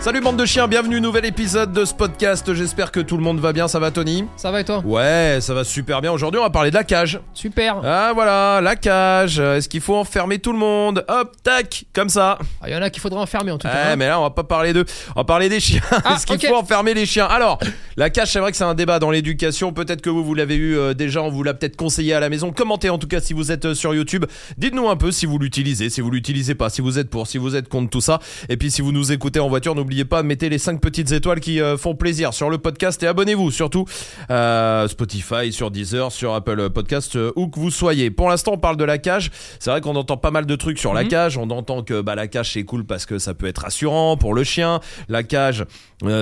Salut 0.00 0.22
bande 0.22 0.38
de 0.38 0.46
chiens, 0.46 0.66
bienvenue 0.66 0.98
nouvel 0.98 1.26
épisode 1.26 1.74
de 1.74 1.84
ce 1.84 1.92
podcast. 1.92 2.54
J'espère 2.54 2.90
que 2.90 3.00
tout 3.00 3.18
le 3.18 3.22
monde 3.22 3.38
va 3.38 3.52
bien, 3.52 3.68
ça 3.68 3.78
va 3.78 3.90
Tony? 3.90 4.24
Ça 4.38 4.50
va 4.50 4.62
et 4.62 4.64
toi? 4.64 4.78
Ouais, 4.82 5.40
ça 5.42 5.52
va 5.52 5.62
super 5.62 6.00
bien. 6.00 6.10
Aujourd'hui, 6.10 6.40
on 6.40 6.42
va 6.42 6.48
parler 6.48 6.70
de 6.70 6.74
la 6.74 6.84
cage. 6.84 7.20
Super. 7.34 7.82
Ah 7.84 8.12
voilà, 8.14 8.62
la 8.62 8.76
cage. 8.76 9.40
Est-ce 9.40 9.68
qu'il 9.68 9.82
faut 9.82 9.96
enfermer 9.96 10.38
tout 10.38 10.52
le 10.52 10.58
monde? 10.58 11.04
Hop, 11.06 11.32
tac, 11.42 11.84
comme 11.92 12.08
ça. 12.08 12.38
Ah, 12.62 12.68
Il 12.70 12.72
y 12.72 12.76
en 12.76 12.80
a 12.80 12.88
qu'il 12.88 13.02
faudrait 13.02 13.20
enfermer 13.20 13.50
en 13.50 13.58
tout 13.58 13.68
cas. 13.68 13.74
Ouais, 13.74 13.80
hein. 13.92 13.96
mais 13.96 14.06
là, 14.06 14.18
on 14.18 14.22
va 14.22 14.30
pas 14.30 14.42
parler 14.42 14.72
de. 14.72 14.86
On 15.14 15.20
va 15.20 15.24
parler 15.24 15.50
des 15.50 15.60
chiens. 15.60 15.82
Ah, 15.90 16.14
Est-ce 16.16 16.26
qu'il 16.26 16.40
faut 16.48 16.56
enfermer 16.56 16.94
les 16.94 17.04
chiens? 17.04 17.26
Alors, 17.26 17.58
la 17.98 18.08
cage, 18.08 18.32
c'est 18.32 18.40
vrai 18.40 18.52
que 18.52 18.56
c'est 18.56 18.64
un 18.64 18.74
débat 18.74 19.00
dans 19.00 19.10
l'éducation. 19.10 19.74
Peut-être 19.74 20.00
que 20.00 20.08
vous, 20.08 20.24
vous 20.24 20.34
l'avez 20.34 20.56
eu 20.56 20.78
euh, 20.78 20.94
déjà, 20.94 21.22
on 21.22 21.28
vous 21.28 21.42
l'a 21.42 21.52
peut-être 21.52 21.76
conseillé 21.76 22.14
à 22.14 22.20
la 22.20 22.30
maison. 22.30 22.52
Commentez 22.52 22.88
en 22.88 22.96
tout 22.96 23.06
cas 23.06 23.20
si 23.20 23.34
vous 23.34 23.52
êtes 23.52 23.66
euh, 23.66 23.74
sur 23.74 23.94
YouTube. 23.94 24.24
Dites-nous 24.56 24.88
un 24.88 24.96
peu 24.96 25.12
si 25.12 25.26
vous 25.26 25.38
l'utilisez, 25.38 25.90
si 25.90 26.00
vous 26.00 26.10
l'utilisez 26.10 26.54
pas, 26.54 26.70
si 26.70 26.80
vous 26.80 26.98
êtes 26.98 27.10
pour, 27.10 27.26
si 27.26 27.36
vous 27.36 27.54
êtes 27.54 27.68
contre 27.68 27.90
tout 27.90 28.00
ça. 28.00 28.18
Et 28.48 28.56
puis, 28.56 28.70
si 28.70 28.80
vous 28.80 28.92
nous 28.92 29.12
écoutez 29.12 29.40
en 29.40 29.50
voiture, 29.50 29.74
n'oubliez 29.74 29.89
pas, 30.04 30.22
mettez 30.22 30.48
les 30.48 30.58
5 30.58 30.80
petites 30.80 31.12
étoiles 31.12 31.40
qui 31.40 31.60
euh, 31.60 31.76
font 31.76 31.94
plaisir 31.94 32.32
sur 32.34 32.50
le 32.50 32.58
podcast 32.58 33.02
et 33.02 33.06
abonnez-vous 33.06 33.50
surtout. 33.50 33.84
Euh, 34.30 34.88
Spotify, 34.88 35.52
sur 35.52 35.70
Deezer, 35.70 36.10
sur 36.12 36.34
Apple 36.34 36.70
Podcast, 36.70 37.16
euh, 37.16 37.32
où 37.36 37.48
que 37.48 37.58
vous 37.58 37.70
soyez. 37.70 38.10
Pour 38.10 38.28
l'instant, 38.28 38.52
on 38.54 38.58
parle 38.58 38.76
de 38.76 38.84
la 38.84 38.98
cage. 38.98 39.30
C'est 39.58 39.70
vrai 39.70 39.80
qu'on 39.80 39.96
entend 39.96 40.16
pas 40.16 40.30
mal 40.30 40.46
de 40.46 40.56
trucs 40.56 40.78
sur 40.78 40.94
la 40.94 41.02
Mhm. 41.02 41.08
cage. 41.08 41.36
On 41.38 41.50
entend 41.50 41.82
que 41.82 42.00
bah, 42.00 42.14
la 42.14 42.26
cage 42.28 42.52
c'est 42.52 42.64
cool 42.64 42.84
parce 42.84 43.06
que 43.06 43.18
ça 43.18 43.34
peut 43.34 43.46
être 43.46 43.58
rassurant 43.62 44.16
pour 44.16 44.34
le 44.34 44.44
chien. 44.44 44.80
La 45.08 45.22
cage 45.22 45.64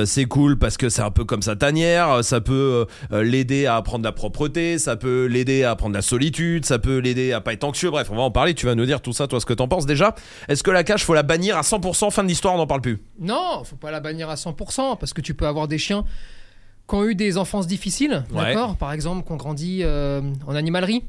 c'est 0.07 0.25
cool 0.25 0.59
parce 0.59 0.77
que 0.77 0.89
c'est 0.89 1.03
un 1.03 1.11
peu 1.13 1.25
comme 1.25 1.43
sa 1.43 1.55
tanière. 1.55 2.25
Ça 2.25 2.41
peut 2.41 2.87
l'aider 3.13 3.67
à 3.67 3.77
apprendre 3.77 4.05
la 4.05 4.13
propreté. 4.13 4.79
Ça 4.79 4.97
peut 4.97 5.27
l'aider 5.27 5.63
à 5.65 5.71
apprendre 5.73 5.95
la 5.95 6.03
solitude. 6.03 6.65
Ça 6.65 6.79
peut 6.79 6.99
l'aider 6.99 7.33
à 7.33 7.41
pas 7.41 7.53
être 7.53 7.65
anxieux. 7.65 7.91
Bref, 7.91 8.09
on 8.11 8.17
va 8.17 8.23
en 8.23 8.31
parler. 8.31 8.55
Tu 8.55 8.67
vas 8.67 8.75
nous 8.75 8.87
dire 8.87 9.01
tout 9.01 9.13
ça, 9.13 9.27
toi, 9.29 9.41
ce 9.41 9.47
que 9.47 9.53
t'en 9.55 9.69
penses 9.69 9.87
déjà. 9.87 10.15
Est-ce 10.49 10.63
que 10.63 10.71
la 10.71 10.83
cage 10.85 11.05
faut 11.05 11.15
la 11.15 11.23
bannir 11.23 11.57
à 11.57 11.63
100% 11.63 12.11
Fin 12.11 12.23
de 12.25 12.29
l'histoire, 12.29 12.55
on 12.55 12.59
n'en 12.59 12.67
parle 12.67 12.81
plus. 12.81 13.01
Non, 13.21 13.58
faut 13.65 13.77
pas 13.77 13.91
la 13.91 14.01
bannir 14.01 14.29
à 14.31 14.35
100% 14.37 14.99
parce 14.99 15.13
que 15.13 15.21
tu 15.21 15.35
peux 15.35 15.47
avoir 15.47 15.69
des 15.69 15.79
chiens 15.79 16.05
qui 16.89 16.95
ont 16.95 17.05
eu 17.05 17.15
des 17.15 17.37
enfances 17.39 17.67
difficiles, 17.67 18.25
Ouais. 18.33 18.45
d'accord 18.55 18.77
Par 18.77 18.93
exemple, 18.93 19.27
qui 19.27 19.33
ont 19.33 19.37
grandi 19.37 19.81
euh, 19.83 20.23
en 20.47 20.55
animalerie. 20.55 21.05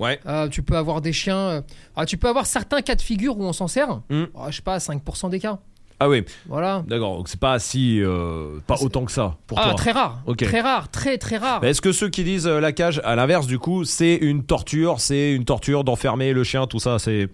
Ouais. 0.00 0.18
Euh, 0.26 0.48
tu 0.48 0.62
peux 0.62 0.76
avoir 0.76 1.00
des 1.02 1.12
chiens. 1.12 1.36
euh, 1.38 1.62
ah, 1.94 2.06
tu 2.06 2.16
peux 2.16 2.28
avoir 2.28 2.46
certains 2.46 2.80
cas 2.82 2.94
de 2.94 3.02
figure 3.02 3.38
où 3.38 3.44
on 3.44 3.52
s'en 3.52 3.68
sert. 3.68 4.00
Mm. 4.08 4.24
Ah, 4.36 4.46
je 4.50 4.56
sais 4.56 4.62
pas, 4.62 4.78
5% 4.78 5.28
des 5.30 5.38
cas. 5.38 5.58
Ah 6.02 6.08
oui, 6.08 6.24
Voilà. 6.48 6.82
d'accord. 6.88 7.18
Donc 7.18 7.28
c'est 7.28 7.38
pas 7.38 7.58
si, 7.58 8.00
euh, 8.02 8.58
pas 8.66 8.76
autant 8.82 9.04
que 9.04 9.12
ça 9.12 9.36
pour 9.46 9.58
ah, 9.60 9.64
toi. 9.64 9.74
très 9.74 9.90
rare. 9.92 10.22
Ok. 10.26 10.38
Très 10.38 10.62
rare, 10.62 10.90
très 10.90 11.18
très 11.18 11.36
rare. 11.36 11.62
Est-ce 11.62 11.82
que 11.82 11.92
ceux 11.92 12.08
qui 12.08 12.24
disent 12.24 12.46
euh, 12.46 12.58
la 12.58 12.72
cage, 12.72 13.02
à 13.04 13.14
l'inverse, 13.16 13.46
du 13.46 13.58
coup, 13.58 13.84
c'est 13.84 14.14
une 14.16 14.42
torture, 14.44 14.98
c'est 14.98 15.32
une 15.34 15.44
torture 15.44 15.84
d'enfermer 15.84 16.32
le 16.32 16.42
chien, 16.42 16.66
tout 16.66 16.78
ça, 16.80 16.98
c'est. 16.98 17.28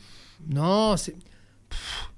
Non, 0.50 0.96
c'est. 0.96 1.14
Pff, 1.70 2.10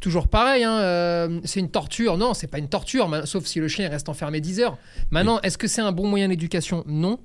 C'est 0.00 0.04
toujours 0.04 0.28
pareil, 0.28 0.64
hein, 0.64 0.78
euh, 0.78 1.40
c'est 1.44 1.60
une 1.60 1.68
torture. 1.68 2.16
Non, 2.16 2.32
c'est 2.32 2.46
pas 2.46 2.56
une 2.56 2.70
torture, 2.70 3.10
sauf 3.26 3.44
si 3.44 3.60
le 3.60 3.68
chien 3.68 3.86
reste 3.90 4.08
enfermé 4.08 4.40
10 4.40 4.60
heures. 4.60 4.78
Maintenant, 5.10 5.40
est-ce 5.42 5.58
que 5.58 5.66
c'est 5.66 5.82
un 5.82 5.92
bon 5.92 6.06
moyen 6.06 6.28
d'éducation? 6.28 6.84
Non. 6.86 7.18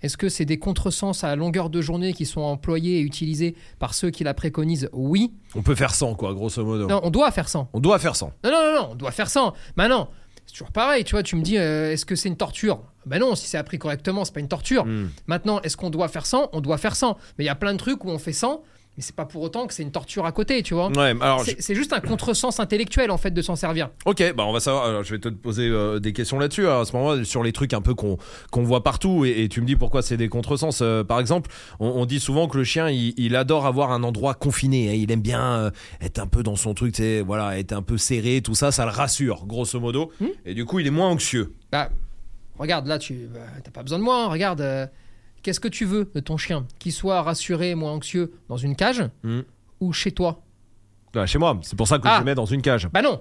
Est-ce 0.00 0.16
que 0.16 0.30
c'est 0.30 0.46
des 0.46 0.58
contresens 0.58 1.24
à 1.24 1.36
longueur 1.36 1.68
de 1.68 1.82
journée 1.82 2.14
qui 2.14 2.24
sont 2.24 2.40
employés 2.40 3.00
et 3.00 3.02
utilisés 3.02 3.54
par 3.78 3.92
ceux 3.92 4.08
qui 4.08 4.24
la 4.24 4.32
préconisent? 4.32 4.88
Oui. 4.94 5.34
On 5.54 5.60
peut 5.60 5.74
faire 5.74 5.94
sans, 5.94 6.14
quoi, 6.14 6.32
grosso 6.32 6.64
modo. 6.64 6.86
Non, 6.86 7.00
on 7.02 7.10
doit 7.10 7.30
faire 7.32 7.50
ça. 7.50 7.68
On 7.74 7.80
doit 7.80 7.98
faire 7.98 8.16
sans. 8.16 8.32
Non, 8.42 8.50
non, 8.50 8.62
non, 8.64 8.74
non, 8.80 8.88
on 8.92 8.94
doit 8.94 9.10
faire 9.10 9.28
ça. 9.28 9.52
Maintenant, 9.76 10.08
c'est 10.46 10.54
toujours 10.54 10.72
pareil, 10.72 11.04
tu 11.04 11.10
vois, 11.10 11.22
tu 11.22 11.36
me 11.36 11.42
dis, 11.42 11.58
euh, 11.58 11.92
est-ce 11.92 12.06
que 12.06 12.16
c'est 12.16 12.30
une 12.30 12.38
torture? 12.38 12.80
Ben 13.04 13.18
non, 13.18 13.34
si 13.34 13.46
c'est 13.46 13.58
appris 13.58 13.78
correctement, 13.78 14.24
c'est 14.24 14.32
pas 14.32 14.40
une 14.40 14.48
torture. 14.48 14.86
Hmm. 14.86 15.10
Maintenant, 15.26 15.60
est-ce 15.60 15.76
qu'on 15.76 15.90
doit 15.90 16.08
faire 16.08 16.24
ça 16.24 16.48
On 16.54 16.62
doit 16.62 16.78
faire 16.78 16.96
ça. 16.96 17.18
Mais 17.36 17.44
il 17.44 17.46
y 17.46 17.50
a 17.50 17.54
plein 17.54 17.74
de 17.74 17.78
trucs 17.78 18.06
où 18.06 18.08
on 18.08 18.18
fait 18.18 18.32
ça, 18.32 18.60
mais 18.96 19.02
c'est 19.02 19.16
pas 19.16 19.24
pour 19.24 19.40
autant 19.42 19.66
que 19.66 19.72
c'est 19.72 19.82
une 19.82 19.90
torture 19.90 20.26
à 20.26 20.32
côté, 20.32 20.62
tu 20.62 20.74
vois. 20.74 20.88
Ouais, 20.88 21.14
alors. 21.20 21.44
C'est 21.58 21.74
juste 21.74 21.92
un 21.94 22.00
contresens 22.00 22.60
intellectuel 22.60 23.10
en 23.10 23.16
fait 23.16 23.30
de 23.30 23.40
s'en 23.40 23.56
servir. 23.56 23.88
Ok, 24.04 24.22
bah 24.36 24.44
on 24.46 24.52
va 24.52 24.60
savoir. 24.60 24.84
alors, 24.86 25.02
je 25.02 25.12
vais 25.14 25.18
te 25.18 25.28
poser 25.30 25.68
euh, 25.68 25.98
des 25.98 26.12
questions 26.12 26.38
là-dessus. 26.38 26.66
Alors, 26.66 26.80
à 26.82 26.84
ce 26.84 26.92
moment-là, 26.96 27.24
sur 27.24 27.42
les 27.42 27.52
trucs 27.52 27.72
un 27.72 27.80
peu 27.80 27.94
qu'on 27.94 28.18
qu'on 28.50 28.62
voit 28.62 28.82
partout, 28.82 29.24
et, 29.24 29.44
et 29.44 29.48
tu 29.48 29.60
me 29.62 29.66
dis 29.66 29.76
pourquoi 29.76 30.02
c'est 30.02 30.16
des 30.18 30.28
contresens. 30.28 30.80
Euh, 30.82 31.04
par 31.04 31.20
exemple, 31.20 31.50
on, 31.80 31.88
on 31.88 32.04
dit 32.06 32.20
souvent 32.20 32.48
que 32.48 32.58
le 32.58 32.64
chien, 32.64 32.90
il, 32.90 33.14
il 33.16 33.34
adore 33.36 33.64
avoir 33.66 33.92
un 33.92 34.02
endroit 34.02 34.34
confiné. 34.34 34.90
hein. 34.90 34.94
Il 34.94 35.10
aime 35.10 35.22
bien 35.22 35.42
euh, 35.42 35.70
être 36.02 36.18
un 36.18 36.26
peu 36.26 36.42
dans 36.42 36.56
son 36.56 36.74
truc, 36.74 36.92
tu 36.94 37.02
sais, 37.02 37.20
voilà, 37.22 37.58
être 37.58 37.72
un 37.72 37.82
peu 37.82 37.96
serré, 37.96 38.42
tout 38.42 38.54
ça, 38.54 38.72
ça 38.72 38.84
le 38.84 38.90
rassure, 38.90 39.46
grosso 39.46 39.80
modo. 39.80 40.12
Hmm. 40.20 40.26
Et 40.44 40.54
du 40.54 40.64
coup, 40.64 40.80
il 40.80 40.86
est 40.86 40.90
moins 40.90 41.08
anxieux. 41.08 41.52
Bah, 41.70 41.88
regarde 42.58 42.86
là, 42.86 42.98
tu 42.98 43.28
bah, 43.32 43.40
t'as 43.64 43.70
pas 43.70 43.82
besoin 43.82 43.98
de 43.98 44.04
moi. 44.04 44.24
hein, 44.24 44.28
regarde, 44.28 44.60
euh, 44.60 44.86
qu'est-ce 45.42 45.60
que 45.60 45.68
tu 45.68 45.84
veux 45.84 46.10
de 46.14 46.20
ton 46.20 46.36
chien 46.36 46.66
Qu'il 46.78 46.92
soit 46.92 47.22
rassuré, 47.22 47.74
moins 47.74 47.92
anxieux 47.92 48.32
dans 48.48 48.56
une 48.56 48.76
cage 48.76 49.02
Hmm. 49.22 49.40
ou 49.80 49.92
chez 49.92 50.12
toi 50.12 50.42
Voilà, 51.12 51.26
chez 51.26 51.38
moi, 51.38 51.58
c'est 51.62 51.76
pour 51.76 51.88
ça 51.88 51.98
que 51.98 52.06
Ah. 52.06 52.14
je 52.14 52.18
le 52.20 52.24
mets 52.26 52.34
dans 52.34 52.46
une 52.46 52.62
cage. 52.62 52.88
Bah 52.92 53.02
non. 53.02 53.20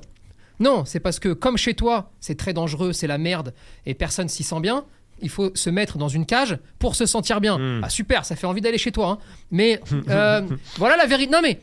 Non, 0.59 0.85
c'est 0.85 0.99
parce 0.99 1.19
que 1.19 1.33
comme 1.33 1.57
chez 1.57 1.73
toi, 1.73 2.11
c'est 2.19 2.35
très 2.37 2.53
dangereux, 2.53 2.93
c'est 2.93 3.07
la 3.07 3.17
merde 3.17 3.53
et 3.85 3.93
personne 3.95 4.29
s'y 4.29 4.43
sent 4.43 4.59
bien. 4.59 4.85
Il 5.23 5.29
faut 5.29 5.51
se 5.55 5.69
mettre 5.69 5.97
dans 5.97 6.07
une 6.07 6.25
cage 6.25 6.57
pour 6.79 6.95
se 6.95 7.05
sentir 7.05 7.41
bien. 7.41 7.57
Hmm. 7.57 7.81
Ah 7.83 7.89
super, 7.89 8.25
ça 8.25 8.35
fait 8.35 8.47
envie 8.47 8.61
d'aller 8.61 8.77
chez 8.77 8.91
toi. 8.91 9.09
hein. 9.09 9.17
Mais 9.51 9.79
euh, 10.09 10.41
voilà 10.77 10.97
la 10.97 11.05
vérité. 11.07 11.31
Non 11.31 11.39
mais 11.41 11.59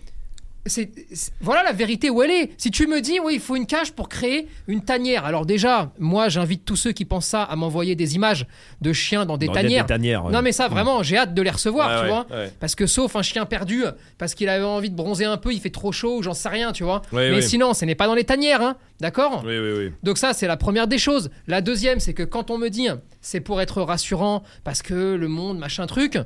c'est 0.66 0.90
c'est- 1.12 1.32
voilà 1.40 1.62
la 1.62 1.72
vérité 1.72 2.10
où 2.10 2.22
elle 2.22 2.30
est. 2.30 2.50
Si 2.58 2.70
tu 2.70 2.86
me 2.86 3.00
dis 3.00 3.18
oui, 3.20 3.34
il 3.34 3.40
faut 3.40 3.56
une 3.56 3.66
cage 3.66 3.92
pour 3.92 4.08
créer 4.08 4.48
une 4.66 4.82
tanière. 4.82 5.24
Alors 5.24 5.46
déjà, 5.46 5.92
moi 5.98 6.28
j'invite 6.28 6.64
tous 6.64 6.76
ceux 6.76 6.92
qui 6.92 7.04
pensent 7.04 7.26
ça 7.26 7.42
à 7.42 7.56
m'envoyer 7.56 7.94
des 7.94 8.14
images 8.16 8.46
de 8.80 8.92
chiens 8.92 9.24
dans 9.24 9.36
des 9.38 9.46
Dans 9.46 9.52
tanières. 9.54 9.84
Des 9.84 9.94
tanières. 9.94 10.24
ouais. 10.26 10.32
Non 10.32 10.42
mais 10.42 10.52
ça 10.52 10.68
vraiment, 10.68 11.02
j'ai 11.02 11.16
hâte 11.16 11.32
de 11.34 11.42
les 11.42 11.50
recevoir, 11.50 11.88
Ouais, 11.88 11.96
tu 11.96 12.02
ouais, 12.02 12.08
vois. 12.08 12.26
Parce 12.60 12.74
que 12.74 12.86
sauf 12.86 13.16
un 13.16 13.22
chien 13.22 13.46
perdu, 13.46 13.84
parce 14.18 14.34
qu'il 14.34 14.48
avait 14.48 14.64
envie 14.64 14.90
de 14.90 14.96
bronzer 14.96 15.24
un 15.24 15.36
peu, 15.38 15.52
il 15.52 15.60
fait 15.60 15.70
trop 15.70 15.92
chaud, 15.92 16.22
j'en 16.22 16.34
sais 16.34 16.48
rien, 16.50 16.72
tu 16.72 16.84
vois. 16.84 17.02
Mais 17.12 17.40
sinon, 17.42 17.72
ce 17.74 17.84
n'est 17.84 17.94
pas 17.94 18.06
dans 18.06 18.14
les 18.14 18.24
tanières, 18.24 18.62
hein. 18.62 18.76
D'accord? 19.00 19.44
Oui, 19.46 19.58
oui, 19.58 19.72
oui. 19.78 19.92
Donc 20.02 20.18
ça, 20.18 20.32
c'est 20.32 20.48
la 20.48 20.56
première 20.56 20.88
des 20.88 20.98
choses. 20.98 21.30
La 21.46 21.60
deuxième, 21.60 22.00
c'est 22.00 22.14
que 22.14 22.24
quand 22.24 22.50
on 22.50 22.58
me 22.58 22.68
dit 22.68 22.88
c'est 23.20 23.40
pour 23.40 23.60
être 23.60 23.80
rassurant, 23.82 24.42
parce 24.64 24.82
que 24.82 25.14
le 25.14 25.28
monde, 25.28 25.58
machin 25.58 25.86
truc, 25.86 26.18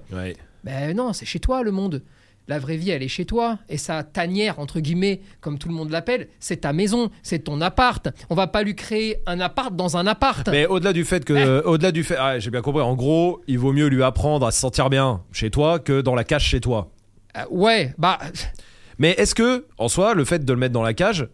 ben 0.64 0.96
non, 0.96 1.12
c'est 1.12 1.26
chez 1.26 1.38
toi 1.40 1.62
le 1.62 1.70
monde. 1.70 2.02
La 2.48 2.58
vraie 2.58 2.76
vie, 2.76 2.90
elle 2.90 3.02
est 3.02 3.08
chez 3.08 3.24
toi. 3.24 3.58
Et 3.68 3.78
sa 3.78 4.02
tanière, 4.02 4.58
entre 4.58 4.80
guillemets, 4.80 5.20
comme 5.40 5.58
tout 5.58 5.68
le 5.68 5.74
monde 5.74 5.90
l'appelle, 5.90 6.28
c'est 6.40 6.62
ta 6.62 6.72
maison, 6.72 7.10
c'est 7.22 7.40
ton 7.40 7.60
appart. 7.60 8.08
On 8.30 8.34
va 8.34 8.48
pas 8.48 8.62
lui 8.62 8.74
créer 8.74 9.18
un 9.26 9.38
appart 9.40 9.74
dans 9.74 9.96
un 9.96 10.06
appart. 10.06 10.48
Mais 10.48 10.66
au-delà 10.66 10.92
du 10.92 11.04
fait 11.04 11.24
que, 11.24 11.64
au-delà 11.64 11.92
du 11.92 12.02
fait, 12.02 12.16
ah, 12.18 12.38
j'ai 12.38 12.50
bien 12.50 12.60
compris. 12.62 12.82
En 12.82 12.94
gros, 12.94 13.42
il 13.46 13.58
vaut 13.58 13.72
mieux 13.72 13.86
lui 13.86 14.02
apprendre 14.02 14.46
à 14.46 14.50
se 14.50 14.58
sentir 14.58 14.90
bien 14.90 15.22
chez 15.30 15.50
toi 15.50 15.78
que 15.78 16.00
dans 16.00 16.14
la 16.14 16.24
cage 16.24 16.44
chez 16.44 16.60
toi. 16.60 16.90
Euh, 17.36 17.44
ouais, 17.50 17.94
bah, 17.96 18.18
Mais 18.98 19.10
est-ce 19.12 19.34
que, 19.34 19.66
en 19.78 19.88
soi, 19.88 20.14
le 20.14 20.24
fait 20.24 20.44
de 20.44 20.52
le 20.52 20.58
mettre 20.58 20.72
dans 20.72 20.82
la 20.82 20.94
cage, 20.94 21.28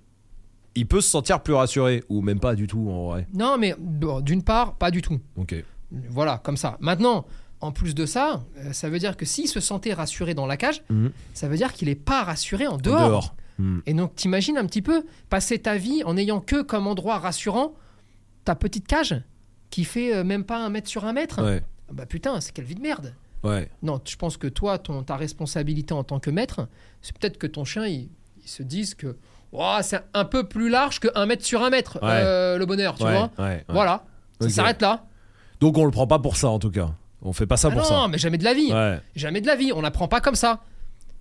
il 0.75 0.87
peut 0.87 1.01
se 1.01 1.11
sentir 1.11 1.43
plus 1.43 1.55
rassuré 1.55 2.05
ou 2.09 2.23
même 2.23 2.41
pas 2.41 2.55
du 2.55 2.67
tout 2.67 2.89
en 2.91 3.09
vrai? 3.09 3.27
Non, 3.35 3.57
mais 3.59 3.75
bon, 3.79 4.21
d'une 4.21 4.43
part, 4.43 4.77
pas 4.77 4.91
du 4.91 5.03
tout. 5.03 5.19
Ok. 5.37 5.55
Voilà, 5.91 6.39
comme 6.39 6.57
ça. 6.57 6.77
Maintenant, 6.81 7.27
en 7.61 7.73
plus 7.73 7.95
de 7.95 8.07
ça, 8.07 8.43
euh, 8.59 8.73
ça 8.73 8.89
veut 8.89 8.99
dire 8.99 9.17
que 9.17 9.25
s'il 9.27 9.49
se 9.49 9.61
sentait 9.61 9.93
rassuré 9.93 10.35
dans 10.35 10.47
la 10.47 10.57
cage, 10.57 10.83
Mhm. 10.91 11.11
ça 11.35 11.49
veut 11.49 11.57
dire 11.57 11.73
qu'il 11.73 11.89
n'est 11.89 11.95
pas 11.95 12.23
rassuré 12.25 12.67
en 12.67 12.75
En 12.75 12.77
dehors. 12.79 13.35
Hmm. 13.59 13.81
Et 13.87 13.95
donc, 13.95 14.15
t'imagines 14.15 14.57
un 14.57 14.67
petit 14.67 14.83
peu 14.83 15.05
passer 15.29 15.59
ta 15.59 15.77
vie 15.77 16.05
en 16.05 16.17
ayant 16.17 16.41
que 16.41 16.63
comme 16.63 16.87
endroit 16.87 17.19
rassurant 17.19 17.75
ta 18.45 18.55
petite 18.55 18.87
cage 18.87 19.21
qui 19.71 19.85
fait 19.85 20.15
euh, 20.15 20.23
même 20.25 20.45
pas 20.45 20.59
un 20.65 20.69
mètre 20.71 20.89
sur 20.89 21.05
un 21.05 21.13
mètre. 21.13 21.43
Ouais. 21.43 21.63
Ah 21.89 21.93
Bah 21.93 22.07
putain, 22.07 22.41
c'est 22.41 22.53
quelle 22.53 22.65
vie 22.67 22.77
de 22.77 22.81
merde. 22.81 23.13
Ouais. 23.43 23.69
Non, 23.83 24.01
je 24.05 24.15
pense 24.17 24.37
que 24.37 24.47
toi, 24.47 24.79
ton, 24.79 25.03
ta 25.03 25.17
responsabilité 25.17 25.93
en 25.95 26.05
tant 26.05 26.21
que 26.21 26.31
maître, 26.31 26.69
c'est 27.03 27.17
peut-être 27.19 27.39
que 27.39 27.47
ton 27.49 27.65
chien, 27.65 27.87
il, 27.87 28.09
il 28.43 28.49
se 28.49 28.63
dise 28.63 28.95
que 28.95 29.17
Ouah, 29.53 29.83
c'est 29.83 30.03
un 30.15 30.25
peu 30.27 30.45
plus 30.47 30.69
large 30.69 31.01
que 31.01 31.09
un 31.15 31.25
mètre 31.27 31.45
sur 31.45 31.63
un 31.65 31.71
mètre, 31.71 31.99
Ouais. 32.03 32.09
euh, 32.11 32.59
le 32.59 32.67
bonheur, 32.67 32.95
tu 32.97 33.03
vois. 33.03 33.31
Voilà, 33.69 34.05
ça 34.41 34.47
Ok. 34.47 34.53
s'arrête 34.53 34.83
là. 34.83 35.07
Donc 35.61 35.77
on 35.79 35.85
le 35.85 35.91
prend 35.91 36.07
pas 36.07 36.19
pour 36.19 36.37
ça 36.37 36.49
en 36.49 36.59
tout 36.59 36.71
cas. 36.71 36.93
On 37.23 37.33
fait 37.33 37.47
pas 37.47 37.57
ça 37.57 37.69
Ah 37.71 37.75
pour 37.75 37.83
non, 37.83 38.03
ça. 38.05 38.09
mais 38.09 38.19
jamais 38.19 38.39
de 38.39 38.45
la 38.45 38.55
vie. 38.55 38.73
Ouais. 38.73 38.99
Jamais 39.17 39.41
de 39.41 39.47
la 39.47 39.57
vie, 39.57 39.73
on 39.73 39.83
n'apprend 39.83 40.09
pas 40.09 40.21
comme 40.21 40.35
ça. 40.37 40.61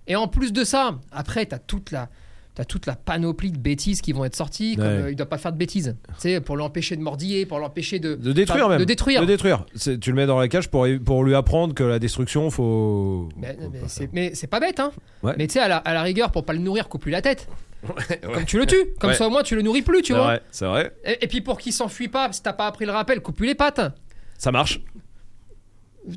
Et 0.06 0.16
en 0.16 0.28
plus 0.28 0.52
de 0.52 0.64
ça, 0.64 0.94
après, 1.12 1.44
t'as 1.46 1.58
toute 1.58 1.90
la, 1.90 2.08
t'as 2.54 2.64
toute 2.64 2.86
la 2.86 2.94
panoplie 2.96 3.52
de 3.52 3.58
bêtises 3.58 4.00
qui 4.00 4.12
vont 4.12 4.24
être 4.24 4.36
sorties, 4.36 4.76
comme 4.76 4.84
Ouais. 4.86 4.90
euh, 4.90 5.10
il 5.10 5.16
doit 5.16 5.28
pas 5.28 5.38
faire 5.38 5.52
de 5.52 5.58
bêtises, 5.58 5.96
tu 6.08 6.14
sais, 6.20 6.40
pour 6.40 6.56
l'empêcher 6.56 6.96
de 6.96 7.02
mordiller, 7.02 7.44
pour 7.46 7.58
l'empêcher 7.58 7.98
de, 7.98 8.14
De 8.14 8.32
détruire 8.32 8.68
même. 8.68 8.78
de 8.78 8.84
détruire. 8.84 9.20
De 9.20 9.26
détruire. 9.26 9.66
C'est- 9.74 9.98
Tu 9.98 10.10
le 10.10 10.16
mets 10.16 10.26
dans 10.26 10.38
la 10.38 10.48
cage 10.48 10.68
pour, 10.68 10.86
pour 11.04 11.24
lui 11.24 11.34
apprendre 11.34 11.74
que 11.74 11.84
la 11.84 11.98
destruction, 11.98 12.48
faut. 12.50 13.28
Mais, 13.36 13.54
faut 13.60 13.70
mais 13.70 13.80
c'est, 13.88 14.12
mais 14.12 14.34
c'est 14.34 14.46
pas 14.46 14.60
bête, 14.60 14.80
hein. 14.80 14.92
Ouais. 15.22 15.34
Mais 15.36 15.46
tu 15.46 15.54
sais, 15.54 15.60
à 15.60 15.68
la, 15.68 15.76
à 15.78 15.92
la 15.94 16.02
rigueur, 16.02 16.30
pour 16.30 16.44
pas 16.44 16.52
le 16.52 16.60
nourrir, 16.60 16.88
coupe 16.88 17.04
lui 17.04 17.12
la 17.12 17.22
tête. 17.22 17.48
Comme 18.22 18.44
tu 18.44 18.58
le 18.58 18.66
tues. 18.66 18.76
Comme 18.98 19.10
Ouais. 19.10 19.16
ça, 19.16 19.26
au 19.26 19.30
moins, 19.30 19.42
tu 19.42 19.54
le 19.56 19.62
nourris 19.62 19.82
plus, 19.82 20.02
tu 20.02 20.12
C'est 20.12 20.18
vois. 20.18 20.26
vrai, 20.26 20.42
c'est 20.50 20.66
vrai. 20.66 20.92
Et, 21.04 21.24
et 21.24 21.26
puis 21.28 21.40
pour 21.42 21.58
qu'il 21.58 21.72
s'enfuit 21.72 22.08
pas, 22.08 22.32
si 22.32 22.42
t'as 22.42 22.52
pas 22.52 22.66
appris 22.66 22.86
le 22.86 22.92
rappel, 22.92 23.20
coupe 23.20 23.38
lui 23.40 23.46
les 23.48 23.54
pattes. 23.54 23.80
Ça 24.38 24.50
marche. 24.52 24.80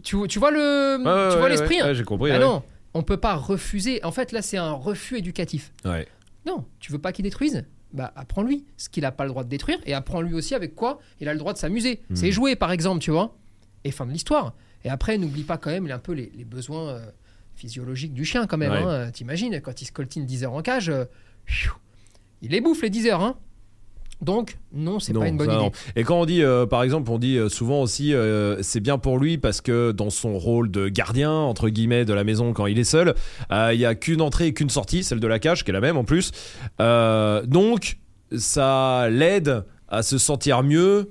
Tu, 0.04 0.16
tu 0.28 0.40
vois 0.40 0.52
le, 0.52 0.98
Ouais, 0.98 1.32
tu 1.32 1.38
vois 1.38 1.44
ouais, 1.44 1.50
l'esprit. 1.50 1.76
ouais, 1.76 1.82
hein 1.82 1.86
ouais, 1.88 1.96
J'ai 1.96 2.04
compris. 2.04 2.32
Ah 2.32 2.40
non, 2.40 2.64
on 2.94 3.04
peut 3.04 3.18
pas 3.18 3.36
refuser. 3.36 4.04
En 4.04 4.12
fait, 4.12 4.32
là, 4.32 4.42
c'est 4.42 4.58
un 4.58 4.72
refus 4.72 5.18
éducatif. 5.18 5.72
Ouais. 5.86 6.08
Non, 6.46 6.66
tu 6.80 6.92
veux 6.92 6.98
pas 7.00 7.12
qu'il 7.12 7.24
détruise 7.24 7.64
Bah, 7.94 8.12
apprends-lui 8.16 8.66
ce 8.78 8.90
qu'il 8.90 9.06
a 9.06 9.12
pas 9.12 9.24
le 9.26 9.30
droit 9.30 9.44
de 9.44 9.50
détruire 9.50 9.80
et 9.86 9.94
apprends-lui 9.94 10.34
aussi 10.34 10.56
avec 10.56 10.76
quoi 10.76 11.00
il 11.20 11.28
a 11.28 11.34
le 11.34 11.40
droit 11.40 11.54
de 11.54 11.58
s'amuser. 11.58 12.02
Hmm. 12.10 12.16
C'est 12.16 12.32
jouer, 12.32 12.56
par 12.56 12.72
exemple, 12.72 13.02
tu 13.02 13.12
vois. 13.12 13.36
et 13.84 13.92
fin 13.92 14.06
de 14.06 14.12
l'histoire. 14.12 14.54
Et 14.84 14.90
après, 14.90 15.18
n'oublie 15.18 15.44
pas 15.44 15.58
quand 15.58 15.70
même 15.70 15.90
un 15.92 16.00
peu 16.00 16.14
les, 16.14 16.32
les 16.36 16.46
besoins 16.46 16.90
euh, 16.90 17.06
physiologiques 17.56 18.14
du 18.14 18.26
chien 18.26 18.48
quand 18.48 18.58
même. 18.58 18.72
Hein. 18.72 19.12
T'imagines, 19.12 19.60
quand 19.62 19.82
il 19.82 19.86
se 19.86 19.92
coltine 19.92 20.26
10 20.26 20.44
heures 20.46 20.54
en 20.54 20.62
cage, 20.62 20.90
euh, 20.90 21.06
pfiou, 21.46 21.74
il 22.42 22.52
les 22.52 22.62
bouffe 22.62 22.82
les 22.82 22.90
10 22.90 23.08
heures. 23.08 23.22
Hein. 23.22 23.38
Donc, 24.22 24.58
non, 24.72 25.00
c'est 25.00 25.14
pas 25.14 25.28
une 25.28 25.38
bonne 25.38 25.50
idée. 25.50 25.58
non. 25.58 25.72
Et 25.96 26.04
quand 26.04 26.20
on 26.22 26.26
dit, 26.26 26.44
euh, 26.44 26.68
par 26.68 26.84
exemple, 26.84 27.10
on 27.10 27.18
dit 27.18 27.38
euh, 27.38 27.50
souvent 27.50 27.82
aussi, 27.82 28.14
euh, 28.14 28.62
c'est 28.62 28.80
bien 28.80 29.00
pour 29.00 29.18
lui 29.18 29.40
parce 29.40 29.62
que 29.62 29.92
dans 29.92 30.12
son 30.12 30.38
rôle 30.38 30.70
de 30.70 30.90
gardien, 30.90 31.32
entre 31.32 31.70
guillemets, 31.70 32.06
de 32.06 32.14
la 32.14 32.24
maison 32.24 32.54
quand 32.54 32.68
il 32.68 32.78
est 32.78 32.84
seul, 32.84 33.16
euh, 33.52 33.72
il 33.74 33.80
y 33.80 33.86
a 33.86 33.96
qu'une 33.96 34.22
entrée 34.22 34.48
et 34.48 34.54
qu'une 34.54 34.70
sortie, 34.70 35.04
celle 35.04 35.20
de 35.20 35.28
la 35.28 35.40
cage, 35.40 35.64
qui 35.64 35.72
est 35.72 35.74
la 35.74 35.82
même 35.82 35.98
en 35.98 36.04
plus. 36.04 36.32
Euh, 36.80 37.44
donc, 37.48 37.98
ça 38.38 39.08
l'aide 39.10 39.66
à 39.88 40.04
se 40.04 40.18
sentir 40.18 40.62
mieux 40.64 41.10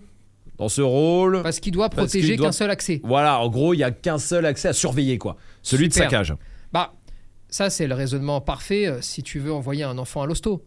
dans 0.59 0.69
ce 0.69 0.83
rôle. 0.83 1.43
Parce 1.43 1.59
qu'il 1.59 1.73
doit 1.73 1.89
protéger 1.89 2.37
qu'un 2.37 2.53
seul 2.53 2.71
accès. 2.71 3.01
Voilà, 3.03 3.41
en 3.41 3.49
gros, 3.49 3.75
il 3.75 3.79
y 3.79 3.85
a 3.85 3.91
qu'un 3.91 4.19
seul 4.19 4.47
accès 4.47 4.69
à 4.69 4.73
surveiller, 4.73 5.19
quoi. 5.19 5.37
Celui 5.63 5.89
de 5.89 5.95
sa 5.95 6.07
cage. 6.07 6.35
Bah, 6.73 6.93
ça, 7.49 7.71
c'est 7.71 7.89
le 7.89 7.95
raisonnement 7.95 8.41
parfait 8.41 8.87
euh, 8.87 9.01
si 9.01 9.23
tu 9.25 9.41
veux 9.41 9.53
envoyer 9.53 9.83
un 9.83 9.99
enfant 9.99 10.23
à 10.23 10.27
l'hosto. 10.27 10.63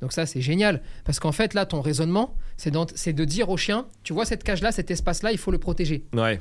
Donc 0.00 0.12
ça, 0.12 0.26
c'est 0.26 0.40
génial. 0.40 0.80
Parce 1.04 1.20
qu'en 1.20 1.32
fait, 1.32 1.54
là, 1.54 1.66
ton 1.66 1.80
raisonnement, 1.80 2.34
c'est 2.56 2.70
de 2.72 3.24
dire 3.24 3.48
au 3.50 3.56
chien, 3.56 3.86
tu 4.02 4.12
vois 4.12 4.24
cette 4.24 4.42
cage-là, 4.44 4.72
cet 4.72 4.90
espace-là, 4.90 5.32
il 5.32 5.38
faut 5.38 5.50
le 5.50 5.58
protéger. 5.58 6.04
Ouais. 6.14 6.40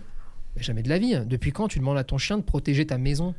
Mais 0.55 0.63
jamais 0.63 0.81
de 0.83 0.89
la 0.89 0.97
vie. 0.97 1.15
hein. 1.15 1.25
Depuis 1.27 1.51
quand 1.51 1.67
tu 1.67 1.79
demandes 1.79 1.97
à 1.97 2.03
ton 2.03 2.17
chien 2.17 2.37
de 2.37 2.43
protéger 2.43 2.85
ta 2.87 2.97
maison? 2.97 3.35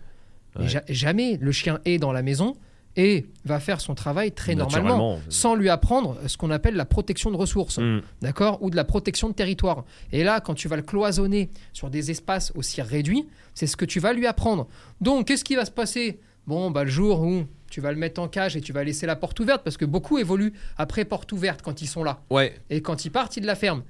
Mais 0.57 0.63
Ouais. 0.65 0.69
ja- 0.69 0.83
Jamais 0.89 1.39
le 1.41 1.53
chien 1.53 1.81
est 1.85 1.99
dans 1.99 2.13
la 2.13 2.23
maison 2.23 2.55
et 2.97 3.27
va 3.45 3.61
faire 3.61 3.81
son 3.81 3.95
travail 3.95 4.33
très 4.33 4.55
normalement, 4.57 5.21
sans 5.29 5.55
lui 5.55 5.69
apprendre 5.69 6.19
ce 6.27 6.37
qu'on 6.37 6.51
appelle 6.51 6.75
la 6.75 6.85
protection 6.85 7.31
de 7.31 7.37
ressources, 7.37 7.79
Mm. 7.79 8.01
d'accord? 8.21 8.61
Ou 8.63 8.69
de 8.71 8.75
la 8.77 8.85
protection 8.85 9.29
de 9.29 9.35
territoire. 9.35 9.85
Et 10.13 10.25
là, 10.25 10.41
quand 10.41 10.55
tu 10.55 10.67
vas 10.69 10.77
le 10.77 10.83
cloisonner 10.83 11.51
sur 11.73 11.89
des 11.89 12.11
espaces 12.11 12.53
aussi 12.57 12.83
réduits, 12.83 13.27
c'est 13.55 13.67
ce 13.69 13.77
que 13.77 13.85
tu 13.85 14.01
vas 14.01 14.13
lui 14.13 14.27
apprendre. 14.27 14.67
Donc, 15.01 15.29
qu'est-ce 15.29 15.45
qui 15.45 15.55
va 15.57 15.65
se 15.65 15.71
passer? 15.71 16.21
Bon, 16.47 16.71
bah, 16.71 16.85
le 16.85 16.91
jour 16.91 17.21
où 17.23 17.45
tu 17.71 17.81
vas 17.81 17.93
le 17.93 17.99
mettre 17.99 18.21
en 18.21 18.29
cage 18.29 18.57
et 18.57 18.61
tu 18.61 18.73
vas 18.73 18.83
laisser 18.83 19.07
la 19.07 19.15
porte 19.17 19.39
ouverte, 19.41 19.63
parce 19.63 19.77
que 19.77 19.85
beaucoup 19.85 20.19
évoluent 20.19 20.53
après 20.77 21.05
porte 21.05 21.31
ouverte 21.33 21.63
quand 21.63 21.83
ils 21.83 21.87
sont 21.87 22.03
là. 22.03 22.21
Ouais. 22.31 22.55
Et 22.71 22.83
quand 22.83 23.05
ils 23.05 23.11
partent, 23.11 23.37
ils 23.37 23.45
la 23.45 23.55
ferment. 23.55 23.83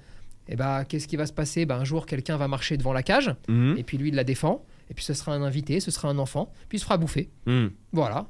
Et 0.49 0.57
bah, 0.57 0.85
qu'est-ce 0.85 1.07
qui 1.09 1.17
va 1.17 1.27
se 1.27 1.33
passer? 1.33 1.65
Bah, 1.65 1.77
Un 1.77 1.85
jour, 1.85 2.07
quelqu'un 2.07 2.37
va 2.37 2.49
marcher 2.49 2.77
devant 2.77 2.93
la 2.93 3.03
cage, 3.03 3.35
Mhm. 3.49 3.77
et 3.79 3.83
puis 3.85 3.97
lui, 3.99 4.09
il 4.09 4.15
la 4.15 4.25
défend, 4.25 4.65
et 4.91 4.95
puis 4.95 5.05
ce 5.05 5.15
sera 5.15 5.33
un 5.33 5.43
invité, 5.43 5.81
ce 5.81 5.91
sera 5.91 6.09
un 6.09 6.19
enfant, 6.19 6.53
puis 6.69 6.77
il 6.77 6.81
se 6.81 6.85
fera 6.85 6.97
bouffer. 6.99 7.31
Mm. 7.47 7.69
Voilà, 7.93 8.27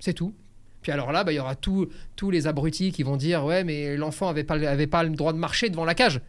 c'est 0.00 0.12
tout. 0.14 0.34
Puis 0.82 0.90
alors 0.90 1.12
là, 1.12 1.22
bah, 1.22 1.32
il 1.32 1.36
y 1.36 1.38
aura 1.38 1.54
tous 1.54 1.88
tous 2.16 2.30
les 2.32 2.48
abrutis 2.48 2.90
qui 2.90 3.04
vont 3.04 3.16
dire 3.16 3.44
Ouais, 3.44 3.62
mais 3.62 3.96
l'enfant 3.96 4.28
avait 4.28 4.42
pas, 4.42 4.54
avait 4.54 4.88
pas 4.88 5.04
le 5.04 5.10
droit 5.10 5.32
de 5.32 5.38
marcher 5.38 5.70
devant 5.70 5.84
la 5.84 5.94
cage. 5.94 6.20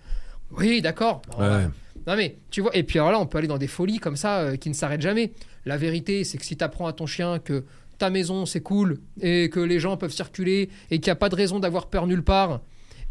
Oui, 0.52 0.82
d'accord. 0.84 1.24
Ouais. 1.40 1.66
Bah, 2.06 2.14
non 2.14 2.18
mais 2.18 2.38
tu 2.50 2.62
vois, 2.62 2.76
et 2.76 2.84
puis 2.84 3.00
alors 3.00 3.12
là, 3.12 3.20
on 3.20 3.26
peut 3.26 3.38
aller 3.38 3.48
dans 3.48 3.58
des 3.58 3.68
folies 3.68 4.00
comme 4.00 4.16
ça 4.16 4.40
euh, 4.40 4.56
qui 4.56 4.70
ne 4.70 4.74
s'arrêtent 4.74 5.02
jamais. 5.02 5.34
La 5.66 5.78
vérité, 5.78 6.24
c'est 6.24 6.38
que 6.38 6.46
si 6.46 6.58
tu 6.58 6.64
apprends 6.64 6.88
à 6.88 6.94
ton 6.94 7.06
chien 7.06 7.40
que 7.40 7.64
ta 7.98 8.10
maison 8.10 8.46
c'est 8.46 8.62
cool 8.62 9.00
et 9.22 9.50
que 9.50 9.60
les 9.60 9.80
gens 9.80 9.98
peuvent 9.98 10.12
circuler 10.12 10.70
et 10.92 11.00
qu'il 11.00 11.08
n'y 11.10 11.12
a 11.12 11.16
pas 11.16 11.30
de 11.30 11.36
raison 11.36 11.60
d'avoir 11.60 11.88
peur 11.88 12.08
nulle 12.08 12.24
part 12.24 12.62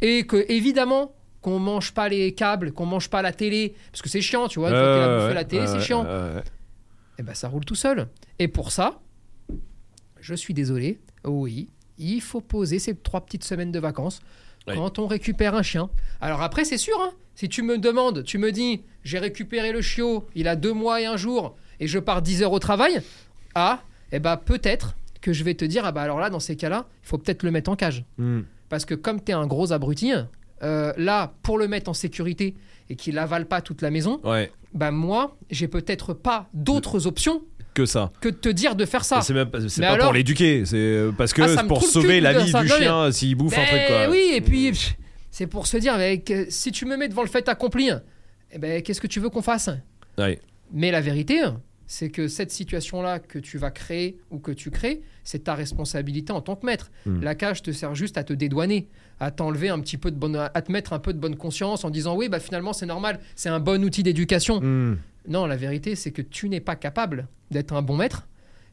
et 0.00 0.26
que 0.26 0.44
évidemment 0.50 1.14
qu'on 1.40 1.58
mange 1.58 1.92
pas 1.92 2.08
les 2.08 2.32
câbles, 2.34 2.72
qu'on 2.72 2.86
mange 2.86 3.08
pas 3.08 3.22
la 3.22 3.32
télé, 3.32 3.74
parce 3.90 4.02
que 4.02 4.08
c'est 4.08 4.20
chiant, 4.20 4.46
tu 4.48 4.60
vois, 4.60 4.68
une 4.70 4.74
fois 4.76 4.82
que 4.84 4.98
t'as 4.98 5.08
Ouais, 5.08 5.14
bouffé 5.16 5.28
ouais, 5.28 5.34
la 5.34 5.44
télé, 5.44 5.66
c'est 5.66 5.80
chiant. 5.80 6.06
Et 7.18 7.22
ben 7.22 7.34
ça 7.34 7.48
roule 7.48 7.64
tout 7.64 7.74
seul. 7.74 8.08
Et 8.38 8.48
pour 8.48 8.70
ça, 8.70 9.00
je 10.20 10.34
suis 10.34 10.54
désolé, 10.54 11.00
oui, 11.24 11.68
il 11.98 12.20
faut 12.20 12.40
poser 12.40 12.78
ces 12.78 12.94
trois 12.94 13.20
petites 13.24 13.44
semaines 13.44 13.72
de 13.72 13.78
vacances 13.78 14.20
Quand 14.66 14.98
on 14.98 15.06
récupère 15.06 15.54
un 15.54 15.62
chien. 15.62 15.90
Alors 16.20 16.42
après, 16.42 16.64
c'est 16.64 16.78
sûr, 16.78 16.94
hein, 17.00 17.10
si 17.34 17.48
tu 17.48 17.62
me 17.62 17.78
demandes, 17.78 18.22
tu 18.24 18.38
me 18.38 18.52
dis, 18.52 18.82
j'ai 19.04 19.18
récupéré 19.18 19.72
le 19.72 19.80
chiot, 19.82 20.26
il 20.34 20.46
a 20.48 20.56
deux 20.56 20.72
mois 20.72 21.00
et 21.00 21.06
un 21.06 21.16
jour, 21.16 21.56
et 21.80 21.86
je 21.86 21.98
pars 21.98 22.22
10 22.22 22.42
heures 22.44 22.52
au 22.52 22.58
travail, 22.60 23.00
ah, 23.54 23.82
et 24.12 24.18
ben 24.20 24.36
peut-être 24.36 24.94
que 25.20 25.32
je 25.32 25.42
vais 25.44 25.54
te 25.54 25.64
dire, 25.64 25.84
ah 25.84 25.92
bah 25.92 26.02
alors 26.02 26.18
là, 26.20 26.30
dans 26.30 26.40
ces 26.40 26.56
cas-là, 26.56 26.86
il 27.02 27.08
faut 27.08 27.18
peut-être 27.18 27.42
le 27.42 27.50
mettre 27.50 27.70
en 27.70 27.76
cage. 27.76 28.04
Mm. 28.18 28.40
Parce 28.68 28.84
que 28.84 28.94
comme 28.94 29.22
tu 29.22 29.32
es 29.32 29.34
un 29.34 29.46
gros 29.46 29.72
abruti, 29.72 30.12
euh, 30.62 30.92
là, 30.96 31.32
pour 31.42 31.58
le 31.58 31.68
mettre 31.68 31.90
en 31.90 31.94
sécurité 31.94 32.54
et 32.88 32.96
qu'il 32.96 33.18
avale 33.18 33.46
pas 33.46 33.60
toute 33.62 33.82
la 33.82 33.90
maison, 33.90 34.20
Ouais. 34.24 34.50
bah 34.74 34.90
moi, 34.90 35.36
j'ai 35.50 35.68
peut-être 35.68 36.12
pas 36.14 36.48
d'autres 36.54 37.06
options 37.06 37.42
Que 37.74 37.86
ça. 37.86 38.12
que 38.20 38.28
de 38.28 38.34
te 38.34 38.48
dire 38.50 38.74
de 38.76 38.84
faire 38.84 39.04
ça. 39.04 39.16
Mais 39.16 39.22
C'est 39.22 39.32
même 39.34 39.48
pas, 39.50 39.58
Mais 39.60 39.66
pas 39.86 39.92
alors 39.92 40.06
pour 40.08 40.12
l'éduquer, 40.12 40.64
c'est 40.66 40.76
euh, 40.76 41.12
parce 41.16 41.32
que 41.32 41.42
Ah, 41.56 41.64
pour 41.64 41.82
sauver 41.82 42.20
la 42.20 42.34
vie 42.34 42.52
du 42.52 42.52
mais- 42.52 42.68
chien 42.68 43.10
s'il 43.12 43.34
bouffe 43.34 43.56
un 43.56 43.62
Ben 43.62 43.66
truc 43.68 43.80
quoi. 43.86 44.10
Oui, 44.10 44.32
et 44.34 44.40
puis 44.42 44.72
c'est 45.30 45.46
pour 45.46 45.66
se 45.66 45.78
dire 45.78 45.94
avec, 45.94 46.30
euh, 46.30 46.44
si 46.50 46.70
tu 46.72 46.84
me 46.84 46.96
mets 46.98 47.08
devant 47.08 47.22
le 47.22 47.28
fait 47.28 47.48
accompli, 47.48 47.90
eh 48.52 48.58
ben, 48.58 48.82
qu'est-ce 48.82 49.00
que 49.00 49.06
tu 49.06 49.20
veux 49.20 49.30
qu'on 49.30 49.40
fasse? 49.40 49.70
Ouais. 50.18 50.38
Mais 50.70 50.90
la 50.90 51.00
vérité, 51.00 51.40
c'est 51.92 52.08
que 52.08 52.26
cette 52.26 52.50
situation-là 52.50 53.18
que 53.18 53.38
tu 53.38 53.58
vas 53.58 53.70
créer 53.70 54.16
ou 54.30 54.38
que 54.38 54.50
tu 54.50 54.70
crées, 54.70 55.02
c'est 55.24 55.44
ta 55.44 55.54
responsabilité 55.54 56.32
en 56.32 56.40
tant 56.40 56.56
que 56.56 56.64
maître. 56.64 56.90
Hmm. 57.04 57.20
La 57.20 57.34
cage 57.34 57.60
te 57.60 57.70
sert 57.70 57.94
juste 57.94 58.16
à 58.16 58.24
te 58.24 58.32
dédouaner, 58.32 58.88
à 59.20 59.30
t'enlever 59.30 59.68
un 59.68 59.78
petit 59.78 59.98
peu 59.98 60.10
de 60.10 60.16
bonne, 60.16 60.36
à 60.36 60.62
te 60.62 60.72
mettre 60.72 60.94
un 60.94 60.98
peu 60.98 61.12
de 61.12 61.18
bonne 61.18 61.36
conscience 61.36 61.84
en 61.84 61.90
disant 61.90 62.16
oui, 62.16 62.30
bah 62.30 62.40
finalement 62.40 62.72
c'est 62.72 62.86
normal, 62.86 63.20
c'est 63.36 63.50
un 63.50 63.60
bon 63.60 63.84
outil 63.84 64.02
d'éducation. 64.02 64.62
Mm. 64.62 65.00
Non, 65.28 65.44
la 65.44 65.56
vérité, 65.56 65.94
c'est 65.94 66.12
que 66.12 66.22
tu 66.22 66.48
n'es 66.48 66.60
pas 66.60 66.76
capable 66.76 67.28
d'être 67.50 67.74
un 67.74 67.82
bon 67.82 67.98
maître. 67.98 68.26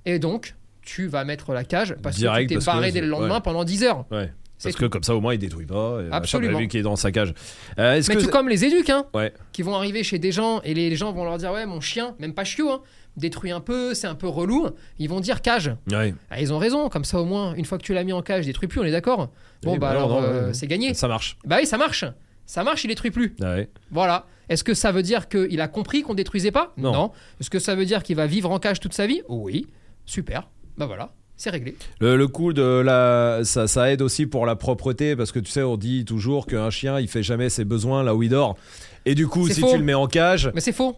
Et 0.06 0.18
donc, 0.18 0.56
tu 0.82 1.08
vas 1.08 1.26
mettre 1.26 1.52
la 1.52 1.66
cage 1.66 1.98
parce 2.02 2.16
Direct, 2.16 2.48
que 2.48 2.54
tu 2.54 2.60
t'es 2.60 2.60
que 2.62 2.66
barré 2.66 2.94
dès 2.94 3.02
le 3.02 3.08
lendemain 3.08 3.36
ouais. 3.36 3.42
pendant 3.44 3.66
10 3.66 3.84
heures. 3.84 4.06
Ouais. 4.12 4.32
Parce 4.62 4.76
que 4.76 4.86
comme 4.86 5.04
ça 5.04 5.16
au 5.16 5.22
moins 5.22 5.34
il 5.34 5.38
détruit 5.40 5.66
pas. 5.66 6.00
et 6.02 6.04
machin, 6.06 6.12
Absolument. 6.18 6.60
Vu 6.60 6.68
qu'il 6.68 6.80
est 6.82 6.84
dans 6.84 6.96
sa 6.96 7.12
cage. 7.12 7.34
Euh, 7.78 7.94
Est-ce 7.96 8.10
Mais 8.10 8.18
que 8.18 8.24
tout 8.24 8.30
comme 8.30 8.50
les 8.50 8.66
éduques, 8.66 8.90
hein, 8.90 9.06
Ouais. 9.14 9.34
qui 9.54 9.62
vont 9.62 9.76
arriver 9.76 10.04
chez 10.04 10.20
des 10.20 10.32
gens 10.32 10.62
et 10.64 10.74
les 10.74 10.96
gens 10.96 11.12
vont 11.14 11.24
leur 11.24 11.38
dire 11.38 11.52
Ouais, 11.52 11.66
mon 11.66 11.80
chien, 11.82 12.16
même 12.20 12.34
pas 12.34 12.44
chiot, 12.44 12.70
hein, 12.72 12.82
détruit 13.18 13.52
un 13.52 13.62
peu, 13.62 13.94
c'est 13.94 14.08
un 14.08 14.16
peu 14.16 14.28
relou. 14.28 14.68
Ils 14.98 15.10
vont 15.10 15.20
dire 15.22 15.42
cage. 15.42 15.72
Ouais. 15.92 16.14
Ah, 16.30 16.42
ils 16.42 16.52
ont 16.54 16.58
raison, 16.58 16.90
comme 16.90 17.04
ça 17.06 17.20
au 17.22 17.26
moins, 17.26 17.54
une 17.56 17.66
fois 17.66 17.78
que 17.78 17.84
tu 17.84 17.94
l'as 17.94 18.04
mis 18.04 18.14
en 18.14 18.22
cage, 18.22 18.46
il 18.46 18.48
détruit 18.48 18.68
plus, 18.68 18.80
on 18.80 18.84
est 18.84 18.92
d'accord? 18.92 19.30
Bon, 19.64 19.74
Oui, 19.74 19.80
bah 19.80 19.88
bah 19.88 19.92
alors, 19.92 20.10
non, 20.10 20.24
euh, 20.24 20.48
ouais. 20.48 20.54
c'est 20.54 20.68
gagné. 20.68 20.94
Ça 20.94 21.08
marche. 21.08 21.38
Bah 21.46 21.58
oui, 21.60 21.66
ça 21.66 21.78
marche. 21.78 22.06
Ça 22.46 22.64
marche, 22.64 22.84
il 22.84 22.88
détruit 22.88 23.12
plus. 23.12 23.36
Ouais. 23.42 23.70
Voilà. 23.92 24.26
Est-ce 24.50 24.64
que 24.64 24.74
ça 24.74 24.92
veut 24.92 25.04
dire 25.04 25.30
qu'il 25.30 25.62
a 25.62 25.68
compris 25.68 26.02
qu'on 26.02 26.16
détruisait 26.16 26.52
pas? 26.52 26.74
Non. 26.78 27.12
Est-ce 27.40 27.50
que 27.52 27.60
ça 27.60 27.76
veut 27.76 27.86
dire 27.86 28.02
qu'il 28.04 28.16
va 28.16 28.26
vivre 28.26 28.50
en 28.52 28.58
cage 28.60 28.80
toute 28.80 28.94
sa 28.94 29.06
vie? 29.06 29.22
Oui. 29.30 29.68
Super. 30.06 30.50
Bah 30.78 30.86
voilà, 30.88 31.12
c'est 31.40 31.50
réglé. 31.50 31.76
Le, 32.02 32.16
le 32.18 32.28
coup 32.28 32.54
de 32.54 32.62
la 32.62 33.40
ça, 33.44 33.66
ça 33.68 33.92
aide 33.92 34.02
aussi 34.04 34.26
pour 34.28 34.46
la 34.46 34.56
propreté 34.56 35.16
parce 35.16 35.32
que 35.32 35.40
tu 35.40 35.50
sais 35.50 35.64
on 35.64 35.78
dit 35.78 36.04
toujours 36.06 36.46
qu'un 36.46 36.70
chien 36.70 37.00
il 37.00 37.08
fait 37.08 37.24
jamais 37.24 37.50
ses 37.50 37.64
besoins 37.66 38.04
là 38.04 38.14
où 38.14 38.22
il 38.24 38.30
dort. 38.30 38.58
Et 39.06 39.16
du 39.16 39.26
coup 39.28 39.48
si 39.48 39.62
faux. 39.62 39.72
tu 39.72 39.78
le 39.78 39.84
mets 39.84 39.94
en 39.94 40.08
cage, 40.08 40.52
Mais 40.54 40.60
c'est 40.62 40.74
faux. 40.74 40.98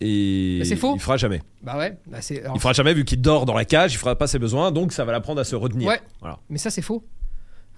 et 0.00 0.56
Mais 0.58 0.64
c'est 0.64 0.76
faux. 0.76 0.94
il 0.96 1.00
fera 1.00 1.16
jamais. 1.16 1.40
Bah 1.62 1.78
ouais. 1.78 1.96
Bah 2.06 2.18
c'est. 2.20 2.42
alors, 2.42 2.56
Il 2.56 2.60
fera 2.60 2.72
jamais 2.72 2.92
vu 2.94 3.04
qu'il 3.04 3.20
dort 3.20 3.46
dans 3.46 3.54
la 3.54 3.64
cage, 3.64 3.94
il 3.94 3.98
fera 3.98 4.16
pas 4.16 4.26
ses 4.26 4.38
besoins 4.40 4.72
donc 4.72 4.92
ça 4.92 5.04
va 5.04 5.12
l'apprendre 5.12 5.40
à 5.40 5.44
se 5.44 5.54
retenir. 5.54 5.88
Ouais. 5.88 6.00
Voilà. 6.20 6.38
Mais 6.50 6.58
ça, 6.58 6.70
c'est 6.70 6.82
faux. 6.82 7.04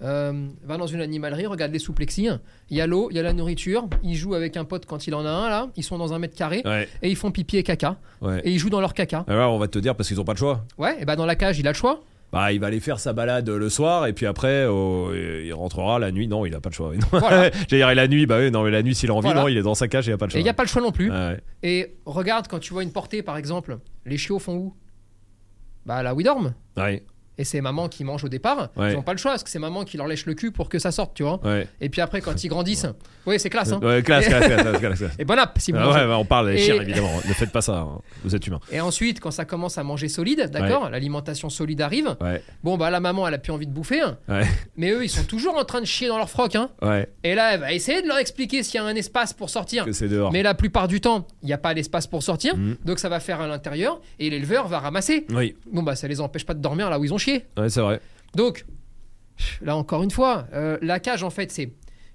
Euh, 0.01 0.47
va 0.63 0.77
dans 0.77 0.87
une 0.87 1.01
animalerie, 1.01 1.45
regarde 1.45 1.73
les 1.73 1.79
souplexis. 1.79 2.29
Il 2.69 2.77
y 2.77 2.81
a 2.81 2.87
l'eau, 2.87 3.09
il 3.11 3.17
y 3.17 3.19
a 3.19 3.23
la 3.23 3.33
nourriture. 3.33 3.87
Il 4.03 4.15
joue 4.15 4.33
avec 4.33 4.55
un 4.55 4.63
pote 4.63 4.85
quand 4.85 5.07
il 5.07 5.13
en 5.15 5.25
a 5.25 5.29
un, 5.29 5.49
là. 5.49 5.67
Ils 5.75 5.83
sont 5.83 5.97
dans 5.97 6.13
un 6.13 6.19
mètre 6.19 6.35
carré 6.35 6.61
Ouais. 6.65 6.87
et 7.01 7.09
ils 7.09 7.15
font 7.17 7.31
pipi 7.31 7.57
et 7.57 7.63
caca. 7.63 7.97
Ouais. 8.21 8.41
Et 8.45 8.51
ils 8.51 8.59
jouent 8.59 8.69
dans 8.69 8.79
leur 8.81 8.93
caca. 8.93 9.25
Alors 9.27 9.53
on 9.53 9.59
va 9.59 9.67
te 9.67 9.77
dire 9.79 9.95
parce 9.95 10.07
qu'ils 10.07 10.19
ont 10.21 10.23
pas 10.25 10.33
de 10.33 10.37
choix. 10.39 10.65
Ouais, 10.77 10.97
et 11.01 11.05
bah 11.05 11.15
dans 11.17 11.25
la 11.25 11.35
cage, 11.35 11.59
il 11.59 11.67
a 11.67 11.71
le 11.71 11.75
choix. 11.75 12.01
Bah, 12.31 12.51
il 12.53 12.59
va 12.59 12.67
aller 12.67 12.79
faire 12.79 12.99
sa 12.99 13.11
balade 13.11 13.49
le 13.49 13.69
soir 13.69 14.05
et 14.05 14.13
puis 14.13 14.27
après 14.27 14.65
oh, 14.67 15.09
il 15.13 15.51
rentrera 15.51 15.97
la 15.97 16.11
nuit. 16.11 16.27
Non, 16.27 16.45
il 16.45 16.53
a 16.53 16.61
pas 16.61 16.69
de 16.69 16.75
choix. 16.75 16.91
Voilà. 17.11 17.49
Dire 17.69 17.93
la 17.95 18.07
nuit, 18.07 18.25
bah 18.27 18.37
oui, 18.39 18.51
non, 18.51 18.63
mais 18.63 18.69
la 18.71 18.83
nuit 18.83 18.93
s'il 18.95 19.09
a 19.09 19.13
envie, 19.15 19.23
Voilà. 19.27 19.41
non, 19.41 19.47
il 19.47 19.57
est 19.57 19.63
dans 19.63 19.73
sa 19.75 19.87
cage, 19.87 20.05
il 20.07 20.13
a 20.13 20.17
pas 20.17 20.27
de 20.27 20.31
Et 20.31 20.33
choix. 20.33 20.39
il 20.39 20.43
n'y 20.43 20.49
a 20.49 20.53
pas 20.53 20.63
le 20.63 20.69
choix 20.69 20.81
non 20.81 20.91
plus. 20.91 21.11
Ouais. 21.11 21.39
Et 21.63 21.95
regarde, 22.05 22.47
quand 22.47 22.59
tu 22.59 22.71
vois 22.71 22.83
une 22.83 22.91
portée, 22.91 23.23
par 23.23 23.35
exemple, 23.35 23.79
les 24.05 24.17
chiots 24.17 24.37
font 24.39 24.55
où? 24.55 24.73
Bah 25.85 26.03
là 26.03 26.13
où 26.13 26.21
ils 26.21 26.23
dorment. 26.23 26.53
Ouais, 26.77 27.03
Et 27.39 27.43
c'est 27.45 27.61
maman 27.61 27.87
qui 27.87 28.03
mange 28.03 28.23
au 28.23 28.29
départ. 28.29 28.69
Ouais. 28.75 28.91
Ils 28.91 28.95
n'ont 28.95 29.01
pas 29.01 29.13
le 29.13 29.17
choix 29.17 29.31
parce 29.31 29.43
que 29.43 29.49
c'est 29.49 29.57
maman 29.59 29.83
qui 29.85 29.97
leur 29.97 30.05
lèche 30.07 30.25
le 30.27 30.33
cul 30.35 30.51
pour 30.51 30.69
que 30.69 30.77
ça 30.77 30.91
sorte, 30.91 31.13
tu 31.15 31.23
vois. 31.23 31.39
ouais. 31.43 31.67
Et 31.81 31.89
puis 31.89 32.01
après, 32.01 32.19
quand 32.21 32.43
ils 32.43 32.49
grandissent, 32.49 32.85
oui, 33.25 33.39
c'est 33.39 33.49
classe. 33.49 33.71
Hein. 33.71 33.79
Classe, 34.03 34.25
Et- 34.25 34.29
classe, 34.29 34.45
classe, 34.45 34.77
classe. 34.79 35.03
Et 35.19 35.23
bon 35.25 35.39
app 35.39 35.57
si 35.59 35.71
vous 35.71 35.77
Ah 35.79 36.05
bah, 36.05 36.17
on 36.19 36.25
parle 36.25 36.51
des 36.51 36.55
Et- 36.55 36.65
chiens 36.65 36.75
évidemment. 36.81 37.09
ne 37.27 37.33
faites 37.33 37.51
pas 37.51 37.61
ça, 37.61 37.77
hein. 37.77 37.99
vous 38.23 38.35
êtes 38.35 38.45
humain. 38.45 38.59
Et 38.71 38.81
ensuite, 38.81 39.19
quand 39.21 39.31
ça 39.31 39.45
commence 39.45 39.77
à 39.77 39.83
manger 39.83 40.09
solide, 40.09 40.49
d'accord, 40.51 40.89
l'alimentation 40.89 41.49
solide 41.49 41.81
arrive. 41.81 42.15
Bon, 42.63 42.77
bah 42.77 42.89
la 42.89 42.99
maman, 42.99 43.27
elle 43.27 43.33
a 43.33 43.37
plus 43.37 43.53
envie 43.53 43.67
de 43.67 43.71
bouffer. 43.71 44.01
hein. 44.01 44.17
Mais 44.75 44.91
eux, 44.91 45.03
ils 45.03 45.09
sont 45.09 45.23
toujours 45.23 45.57
en 45.57 45.63
train 45.63 45.79
de 45.79 45.85
chier 45.85 46.07
dans 46.09 46.17
leur 46.17 46.29
froc. 46.29 46.55
Hein. 46.55 46.69
Et 47.23 47.35
là, 47.35 47.53
elle 47.53 47.59
va 47.61 47.71
essayer 47.71 48.01
de 48.01 48.07
leur 48.07 48.17
expliquer 48.17 48.63
s'il 48.63 48.75
y 48.75 48.83
a 48.83 48.85
un 48.85 48.95
espace 48.95 49.31
pour 49.33 49.49
sortir. 49.49 49.85
Mais 50.33 50.43
la 50.43 50.53
plupart 50.55 50.87
du 50.89 50.99
temps, 50.99 51.25
il 51.41 51.45
n'y 51.45 51.53
a 51.53 51.57
pas 51.57 51.73
l'espace 51.73 52.05
pour 52.07 52.21
sortir. 52.23 52.57
Mhm. 52.57 52.77
Donc 52.83 52.99
ça 52.99 53.07
va 53.07 53.19
faire 53.21 53.39
à 53.39 53.47
l'intérieur. 53.47 54.01
Et 54.19 54.29
l'éleveur 54.29 54.67
va 54.67 54.79
ramasser. 54.79 55.25
Oui, 55.29 55.55
Bon, 55.71 55.83
bah 55.83 55.95
ça 55.95 56.07
les 56.07 56.19
empêche 56.19 56.45
pas 56.45 56.53
de 56.53 56.59
dormir 56.61 56.89
là 56.89 56.99
où 56.99 57.05
ils 57.05 57.13
ont 57.13 57.17
chié. 57.17 57.28
Ouais, 57.57 57.69
c'est 57.69 57.81
vrai. 57.81 57.99
Donc, 58.35 58.65
là 59.61 59.75
encore 59.75 60.03
une 60.03 60.11
fois, 60.11 60.47
euh, 60.53 60.77
la 60.81 60.99
cage 60.99 61.23
en 61.23 61.29
fait, 61.29 61.51
c'est. 61.51 61.71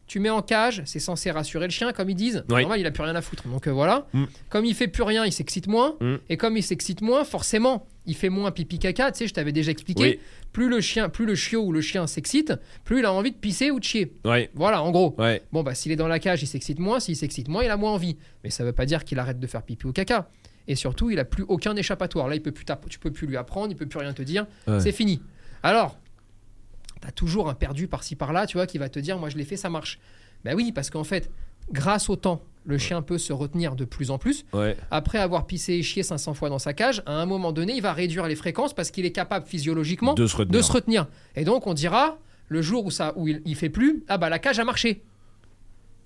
Tu 0.06 0.21
mets 0.21 0.28
en 0.28 0.42
cage, 0.42 0.83
c'est 0.85 0.99
censé 0.99 1.30
rassurer 1.30 1.64
le 1.64 1.71
chien, 1.71 1.94
comme 1.94 2.11
ils 2.11 2.14
disent. 2.14 2.44
Oui. 2.50 2.61
Normal, 2.61 2.78
il 2.78 2.87
a 2.87 2.90
plus 2.90 3.02
rien 3.02 3.14
à 3.16 3.23
foutre. 3.23 3.49
Donc 3.49 3.66
euh, 3.66 3.73
voilà. 3.73 4.06
Mm. 4.12 4.25
Comme 4.50 4.66
il 4.66 4.75
fait 4.75 4.87
plus 4.87 5.02
rien, 5.02 5.25
il 5.25 5.33
s'excite 5.33 5.66
moins. 5.66 5.97
Mm. 5.99 6.16
Et 6.28 6.37
comme 6.37 6.59
il 6.59 6.62
s'excite 6.62 7.00
moins, 7.00 7.25
forcément, 7.25 7.87
il 8.04 8.14
fait 8.14 8.28
moins 8.28 8.50
pipi 8.50 8.78
caca, 8.78 9.12
tu 9.12 9.21
sais, 9.21 9.28
je 9.28 9.33
t'avais 9.33 9.52
déjà 9.52 9.71
expliqué. 9.71 10.02
Oui. 10.02 10.21
Plus 10.52 10.68
le 10.68 10.83
chien, 10.83 11.09
plus 11.09 11.25
le 11.25 11.35
chiot 11.35 11.62
ou 11.64 11.73
le 11.73 11.80
chien 11.80 12.06
s'excite, 12.06 12.52
plus 12.85 12.99
il 12.99 13.06
a 13.06 13.12
envie 13.14 13.33
de 13.33 13.37
pisser 13.37 13.71
ou 13.71 13.80
de 13.80 13.85
chier. 13.85 14.12
Ouais, 14.26 14.50
Voilà, 14.54 14.83
en 14.83 14.90
gros. 14.90 15.16
Bon, 15.52 15.62
bah, 15.62 15.75
s'il 15.75 15.90
est 15.90 15.97
dans 15.97 16.06
la 16.06 16.18
cage, 16.18 16.42
il 16.42 16.49
s'excite 16.49 16.80
moins. 16.80 17.00
S'il 17.00 17.16
s'excite 17.16 17.49
moins, 17.49 17.64
il 17.64 17.71
a 17.71 17.78
moins 17.78 17.92
envie. 17.92 18.18
Mais 18.44 18.50
ça 18.50 18.62
veut 18.62 18.75
pas 18.75 18.85
dire 18.85 19.04
qu'il 19.04 19.18
arrête 19.18 19.40
de 19.40 19.47
faire 19.47 19.62
pipi 19.62 19.87
ou 19.87 19.92
caca. 19.92 20.28
Et 20.68 20.75
surtout, 20.76 21.11
il 21.11 21.18
a 21.18 21.25
plus 21.25 21.44
aucun 21.49 21.76
échappatoire. 21.76 22.28
Là, 22.28 22.35
il 22.37 22.42
peut 22.42 22.52
plus 22.52 22.64
tu 22.88 22.99
peux 22.99 23.11
plus 23.11 23.26
lui 23.26 23.37
apprendre, 23.37 23.68
il 23.71 23.76
peut 23.76 23.87
plus 23.87 23.99
rien 23.99 24.12
te 24.12 24.23
dire. 24.23 24.47
Ouais. 24.66 24.80
C'est 24.80 24.92
fini. 24.92 25.21
Alors, 25.62 25.99
t'as 27.00 27.11
toujours 27.11 27.49
un 27.50 27.54
perdu 27.54 27.87
par-ci 27.88 28.16
par-là, 28.16 28.47
tu 28.47 28.56
vois, 28.56 28.66
qui 28.66 28.78
va 28.78 28.88
te 28.88 28.99
dire, 28.99 29.18
moi, 29.18 29.28
je 29.28 29.37
l'ai 29.37 29.44
fait, 29.44 29.56
ça 29.56 29.68
marche. 29.71 29.99
Ben 30.44 30.54
oui, 30.54 30.73
parce 30.73 30.90
qu'en 30.90 31.04
fait, 31.04 31.30
grâce 31.73 32.09
au 32.09 32.16
temps, 32.16 32.42
le 32.64 32.78
chien 32.78 33.02
peut 33.02 33.18
se 33.18 33.33
retenir 33.33 33.76
de 33.76 33.85
plus 33.85 34.11
en 34.11 34.18
plus. 34.18 34.44
Ouais. 34.54 34.76
Après 34.90 35.18
avoir 35.18 35.47
pissé 35.47 35.75
et 35.75 35.83
chié 35.83 36.02
500 36.02 36.33
fois 36.35 36.49
dans 36.49 36.59
sa 36.59 36.73
cage, 36.73 37.02
à 37.04 37.12
un 37.21 37.26
moment 37.26 37.52
donné, 37.52 37.75
il 37.75 37.83
va 37.83 37.92
réduire 37.92 38.26
les 38.26 38.37
fréquences 38.37 38.75
parce 38.75 38.90
qu'il 38.90 39.04
est 39.04 39.12
capable 39.12 39.47
physiologiquement 39.47 40.14
De 40.14 40.26
se 40.26 40.37
retenir. 40.37 40.59
de 40.59 40.62
se 40.62 40.73
retenir. 40.73 41.06
Et 41.37 41.44
donc, 41.44 41.66
on 41.66 41.75
dira, 41.75 42.18
le 42.49 42.62
jour 42.62 42.87
où, 42.87 42.90
ça, 42.90 43.12
où 43.16 43.28
il, 43.28 43.42
il 43.44 43.54
fait 43.54 43.68
plus, 43.68 44.02
ah 44.09 44.16
bah 44.16 44.30
la 44.30 44.38
cage 44.38 44.59
a 44.59 44.64
marché. 44.64 45.02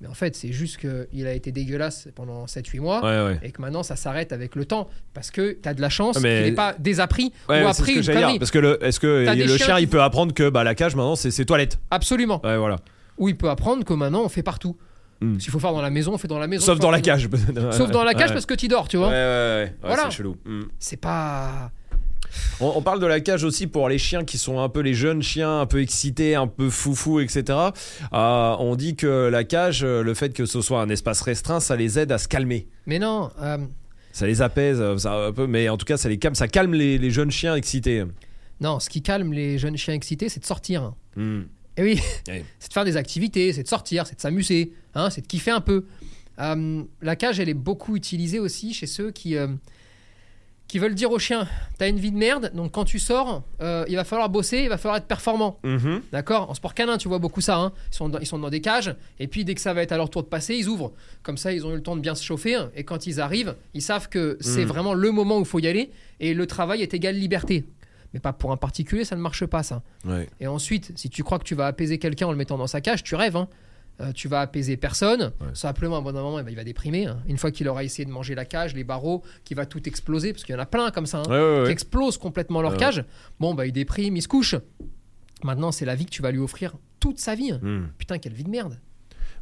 Mais 0.01 0.07
en 0.07 0.15
fait, 0.15 0.37
c'est 0.37 0.53
juste 0.53 0.77
qu'il 0.79 1.27
a 1.27 1.33
été 1.33 1.51
dégueulasse 1.51 2.09
pendant 2.15 2.47
7-8 2.47 2.81
mois. 2.81 3.03
Ouais, 3.03 3.33
ouais. 3.33 3.41
Et 3.43 3.51
que 3.51 3.61
maintenant 3.61 3.83
ça 3.83 3.97
s'arrête 3.97 4.33
avec 4.33 4.55
le 4.55 4.65
temps 4.65 4.89
parce 5.13 5.31
que 5.31 5.59
tu 5.61 5.69
as 5.69 5.75
de 5.75 5.81
la 5.81 5.89
chance 5.89 6.21
mais- 6.21 6.37
qu'il 6.37 6.51
n'ait 6.51 6.55
pas 6.55 6.75
désappris 6.79 7.33
Ouais, 7.49 7.65
ou 7.65 7.67
appris 7.67 7.95
une 7.95 8.07
connerie. 8.07 8.39
Parce 8.39 8.53
que 8.53 8.59
le, 8.59 8.85
est-ce 8.85 9.01
que 9.01 9.25
T'as 9.25 9.35
le 9.35 9.57
chien, 9.57 9.77
qui 9.77 9.83
il 9.83 9.89
peut 9.89 10.03
apprendre 10.03 10.33
que 10.33 10.49
bah, 10.51 10.63
la 10.63 10.75
cage 10.75 10.95
maintenant 10.95 11.17
c'est 11.17 11.31
ses 11.33 11.45
toilettes 11.45 11.79
Absolument. 11.91 12.41
Voilà. 12.43 12.77
Ou 13.19 13.29
il 13.29 13.37
peut 13.37 13.51
apprendre 13.51 13.85
que 13.85 13.93
maintenant 13.93 14.23
on 14.23 14.29
fait 14.29 14.45
partout. 14.45 14.77
Hmm. 15.21 15.41
S'il 15.41 15.51
faut 15.51 15.59
faire 15.59 15.73
dans 15.73 15.83
la 15.83 15.91
maison, 15.91 16.15
on 16.15 16.19
fait 16.19 16.29
dans 16.29 16.39
la 16.39 16.47
maison. 16.47 16.65
Sauf 16.65 16.79
dans 16.79 16.93
la 16.93 17.01
cage. 17.01 17.29
Sauf 17.73 17.91
dans 17.91 18.05
la 18.05 18.15
cage 18.15 18.33
parce 18.33 18.47
que 18.47 18.55
tu 18.55 18.69
dors, 18.69 18.87
tu 18.87 18.97
vois. 18.97 19.09
Voilà. 19.09 20.05
C'est 20.05 20.11
chelou. 20.11 20.37
Hmm. 20.45 20.63
C'est 20.79 20.97
pas. 20.99 21.73
On, 22.61 22.73
on 22.77 22.83
parle 22.83 23.01
de 23.01 23.07
la 23.07 23.21
cage 23.21 23.45
aussi 23.45 23.67
pour 23.67 23.89
les 23.89 23.99
chiens 23.99 24.25
qui 24.25 24.39
sont 24.39 24.61
un 24.61 24.69
peu 24.69 24.81
les 24.81 24.95
jeunes 24.95 25.23
chiens, 25.23 25.61
un 25.61 25.67
peu 25.67 25.81
excités, 25.81 26.35
un 26.35 26.47
peu 26.47 26.71
foufou, 26.71 27.21
etc. 27.21 27.43
Euh, 28.13 28.57
on 28.59 28.75
dit 28.77 28.97
que 28.97 29.29
la 29.29 29.45
cage, 29.45 29.83
euh, 29.85 30.03
le 30.03 30.15
fait 30.15 30.33
que 30.33 30.45
ce 30.47 30.61
soit 30.61 30.81
un 30.81 30.89
espace 30.89 31.21
restreint, 31.23 31.61
ça 31.61 31.77
les 31.77 31.99
aide 31.99 32.13
à 32.13 32.19
se 32.19 32.29
calmer. 32.29 32.67
Mais 32.87 32.99
non, 32.99 33.31
euh, 33.41 33.59
Ça 34.13 34.27
les 34.27 34.43
apaise, 34.43 34.83
ça, 34.99 35.27
un 35.27 35.33
peu, 35.33 35.47
mais 35.47 35.69
en 35.69 35.77
tout 35.77 35.87
cas, 35.87 35.97
ça 35.97 36.09
les 36.09 36.19
calme, 36.19 36.35
ça 36.35 36.49
calme 36.49 36.75
les, 36.75 36.99
les 36.99 37.11
jeunes 37.11 37.31
chiens 37.31 37.55
excités. 37.55 38.05
non, 38.61 38.81
ce 38.81 38.89
qui 38.91 39.03
calme 39.03 39.33
les 39.33 39.59
jeunes 39.59 39.77
chiens 39.77 39.95
excités, 39.95 40.29
c'est 40.29 40.41
de 40.41 40.47
sortir. 40.47 40.93
Hmm. 41.17 41.43
Et 41.77 41.83
oui, 41.83 42.01
Ouais. 42.27 42.45
c'est 42.59 42.69
de 42.69 42.73
faire 42.75 42.85
des 42.85 42.97
activités, 42.97 43.53
c'est 43.53 43.63
de 43.63 43.69
sortir, 43.69 44.07
c'est 44.07 44.17
de 44.17 44.21
s'amuser, 44.21 44.73
hein, 44.95 45.11
c'est 45.11 45.21
de 45.23 45.27
kiffer 45.29 45.53
un 45.53 45.61
peu. 45.61 45.85
Euh, 46.41 46.83
la 47.03 47.17
cage, 47.17 47.39
elle 47.41 47.49
est 47.49 47.55
beaucoup 47.55 47.97
utilisée 47.97 48.39
aussi 48.41 48.73
chez 48.75 48.87
ceux 48.87 49.11
qui, 49.13 49.37
qui 50.69 50.79
veulent 50.79 50.95
dire 50.95 51.11
au 51.11 51.19
chien 51.19 51.49
T'as 51.79 51.89
une 51.89 51.99
vie 51.99 52.11
de 52.13 52.17
merde, 52.17 52.51
donc 52.55 52.73
quand 52.73 52.85
tu 52.85 52.99
sors, 52.99 53.43
euh, 53.63 53.85
il 53.89 53.97
va 53.97 54.05
falloir 54.05 54.29
bosser, 54.29 54.59
il 54.59 54.69
va 54.69 54.77
falloir 54.79 54.97
être 54.99 55.07
performant. 55.07 55.59
Mhm. 55.65 56.03
D'accord? 56.13 56.51
En 56.51 56.55
sport 56.55 56.75
canin, 56.75 56.99
tu 56.99 57.09
vois 57.09 57.19
beaucoup 57.19 57.41
ça. 57.41 57.57
hein. 57.57 57.73
Ils, 57.91 57.95
sont 57.97 58.09
dans, 58.09 58.19
ils 58.19 58.27
sont 58.27 58.39
dans 58.39 58.51
des 58.51 58.61
cages, 58.61 58.95
et 59.19 59.27
puis 59.29 59.45
dès 59.45 59.55
que 59.55 59.61
ça 59.61 59.73
va 59.75 59.83
être 59.83 59.93
à 59.93 59.97
leur 59.97 60.11
tour 60.11 60.23
de 60.23 60.29
passer, 60.29 60.55
ils 60.57 60.69
ouvrent. 60.69 60.93
Comme 61.23 61.37
ça, 61.39 61.53
ils 61.53 61.65
ont 61.67 61.71
eu 61.73 61.77
le 61.77 61.83
temps 61.83 61.97
de 61.97 62.01
bien 62.01 62.15
se 62.15 62.23
chauffer, 62.25 62.55
hein. 62.57 62.71
et 62.77 62.85
quand 62.85 63.07
ils 63.07 63.21
arrivent, 63.21 63.55
ils 63.75 63.83
savent 63.83 64.09
que 64.09 64.37
c'est 64.41 64.65
Mm. 64.65 64.69
vraiment 64.69 64.95
le 64.95 65.11
moment 65.11 65.39
où 65.39 65.41
il 65.41 65.47
faut 65.47 65.59
y 65.61 65.67
aller, 65.67 65.91
et 66.21 66.35
le 66.35 66.47
travail 66.47 66.83
est 66.83 66.93
égal 66.95 67.17
liberté. 67.17 67.65
Mais 68.15 68.21
pas 68.21 68.33
pour 68.33 68.53
un 68.53 68.57
particulier, 68.57 69.05
ça 69.05 69.17
ne 69.17 69.21
marche 69.21 69.45
pas, 69.47 69.63
ça. 69.63 69.83
Ouais. 70.07 70.29
Et 70.41 70.47
ensuite, 70.47 70.93
si 70.97 71.11
tu 71.11 71.23
crois 71.23 71.39
que 71.39 71.45
tu 71.45 71.55
vas 71.55 71.67
apaiser 71.67 71.99
quelqu'un 71.99 72.27
en 72.27 72.31
le 72.31 72.39
mettant 72.39 72.57
dans 72.59 72.67
sa 72.67 72.81
cage, 72.81 73.03
tu 73.03 73.15
rêves. 73.15 73.37
hein. 73.37 73.49
Euh, 74.01 74.13
tu 74.13 74.29
vas 74.29 74.41
apaiser 74.43 74.77
personne. 74.77 75.33
Ouais. 75.41 75.49
Simplement, 75.55 75.97
à 75.97 75.99
un 75.99 76.03
bon 76.03 76.13
moment, 76.13 76.39
eh 76.39 76.43
ben, 76.45 76.51
il 76.51 76.57
va 76.57 76.63
déprimer. 76.65 77.07
hein. 77.07 77.19
Une 77.27 77.37
fois 77.37 77.51
qu'il 77.51 77.67
aura 77.69 77.83
essayé 77.83 78.05
de 78.05 78.11
manger 78.13 78.35
la 78.37 78.45
cage, 78.45 78.75
les 78.75 78.85
barreaux, 78.85 79.23
qui 79.45 79.55
va 79.55 79.67
tout 79.67 79.89
exploser, 79.89 80.33
parce 80.33 80.45
qu'il 80.45 80.55
y 80.55 80.59
en 80.59 80.61
a 80.61 80.67
plein 80.67 80.91
comme 80.93 81.07
ça, 81.07 81.19
hein, 81.19 81.29
Ouais, 81.29 81.61
ouais, 81.61 81.67
qui 81.67 81.73
explosent 81.73 82.17
complètement 82.19 82.63
leur 82.63 82.77
cage. 82.77 83.05
Bon, 83.41 83.55
bah, 83.55 83.67
il 83.67 83.73
déprime, 83.73 84.17
il 84.17 84.23
se 84.23 84.29
couche. 84.29 84.55
Maintenant, 85.43 85.73
c'est 85.73 85.85
la 85.85 85.95
vie 85.97 86.05
que 86.05 86.11
tu 86.11 86.23
vas 86.23 86.31
lui 86.31 86.39
offrir 86.39 86.75
toute 87.01 87.19
sa 87.19 87.35
vie. 87.35 87.53
Hmm. 87.53 87.89
Putain, 87.99 88.19
quelle 88.19 88.33
vie 88.35 88.45
de 88.45 88.51
merde. 88.51 88.79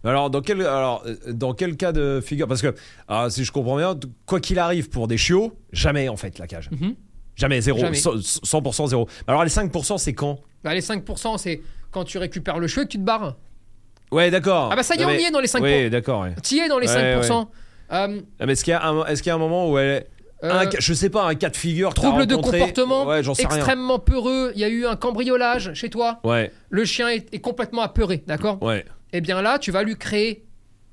Alors 0.05 0.31
dans 0.31 0.41
quel 0.43 0.61
alors 0.61 1.03
euh, 1.07 1.17
dans 1.33 1.53
quel 1.55 1.77
cas 1.77 1.91
de 1.91 2.21
figure 2.23 2.47
parce 2.47 2.63
que 2.63 2.75
ah, 3.09 3.29
si 3.31 3.45
je 3.45 3.51
comprends 3.51 3.77
bien 3.79 3.99
quoi 4.27 4.41
qu'il 4.41 4.59
arrive 4.59 4.89
pour 4.89 5.09
des 5.09 5.17
chiots 5.17 5.59
jamais 5.73 6.09
en 6.09 6.17
fait 6.17 6.39
la 6.39 6.47
cage 6.47 6.71
Mhm. 6.71 6.95
jamais 7.35 7.61
zéro 7.61 7.79
Jamais. 7.81 7.97
100%, 7.97 8.41
100% 8.45 8.89
zéro 8.89 9.09
alors 9.27 9.43
les 9.43 9.51
5% 9.51 9.99
c'est 9.99 10.13
quand? 10.13 10.39
Bah, 10.63 10.75
les 10.75 10.81
5%, 10.83 11.39
c'est 11.39 11.61
quand 11.91 12.05
tu 12.05 12.19
récupères 12.19 12.59
le 12.59 12.67
cheveu 12.69 12.83
et 12.83 12.87
que 12.87 12.93
tu 12.93 12.99
te 12.99 13.03
barres. 13.05 13.37
Ouais 14.13 14.31
d'accord 14.31 14.71
Ah 14.73 14.77
bah 14.77 14.83
ça 14.83 14.95
y 14.95 15.01
est, 15.01 15.05
on 15.05 15.11
y 15.11 15.25
est 15.25 15.31
dans 15.31 15.41
les 15.41 15.49
5%. 15.49 15.63
oui 15.63 15.91
d'accord 15.91 16.23
ouais. 16.23 16.35
Tu 16.43 16.55
y 16.57 16.59
es 16.61 16.69
dans 16.69 16.79
les 16.79 16.89
Ouais, 16.89 17.17
5%. 17.21 17.47
Euh, 17.93 18.21
Ah, 18.41 18.47
mais 18.47 18.53
est-ce 18.53 18.65
qu'il 18.65 18.73
y 18.73 18.75
a 18.75 18.85
un 18.87 19.05
est-ce 19.07 19.23
qu'il 19.23 19.31
y 19.31 19.33
a 19.33 19.35
un 19.37 19.39
moment 19.39 19.71
où 19.71 19.79
elle 19.79 20.07
euh, 20.45 20.51
un 20.53 20.69
je 20.79 20.93
sais 20.93 21.09
pas 21.09 21.25
un 21.25 21.35
cas 21.35 21.49
de 21.49 21.57
figure 21.57 21.91
que 21.91 21.95
t'as 21.95 22.03
trouble 22.09 22.27
de 22.27 22.35
rencontré 22.35 22.59
comportement 22.59 23.07
ouais 23.07 23.23
j'en 23.23 23.33
sais 23.35 23.47
rien 23.47 23.57
extrêmement 23.57 23.99
peureux. 23.99 24.53
Il 24.55 24.61
y 24.61 24.65
a 24.65 24.69
eu 24.69 24.85
un 24.87 24.95
cambriolage 24.97 25.73
chez 25.75 25.89
toi. 25.89 26.21
ouais 26.25 26.53
Le 26.69 26.85
chien 26.85 27.09
est, 27.09 27.33
est 27.35 27.39
complètement 27.41 27.83
apeuré, 27.83 28.23
d'accord 28.27 28.63
ouais 28.63 28.85
Eh 29.13 29.21
bien 29.23 29.41
là, 29.41 29.59
tu 29.59 29.71
vas 29.71 29.83
lui 29.83 29.97
créer 29.97 30.45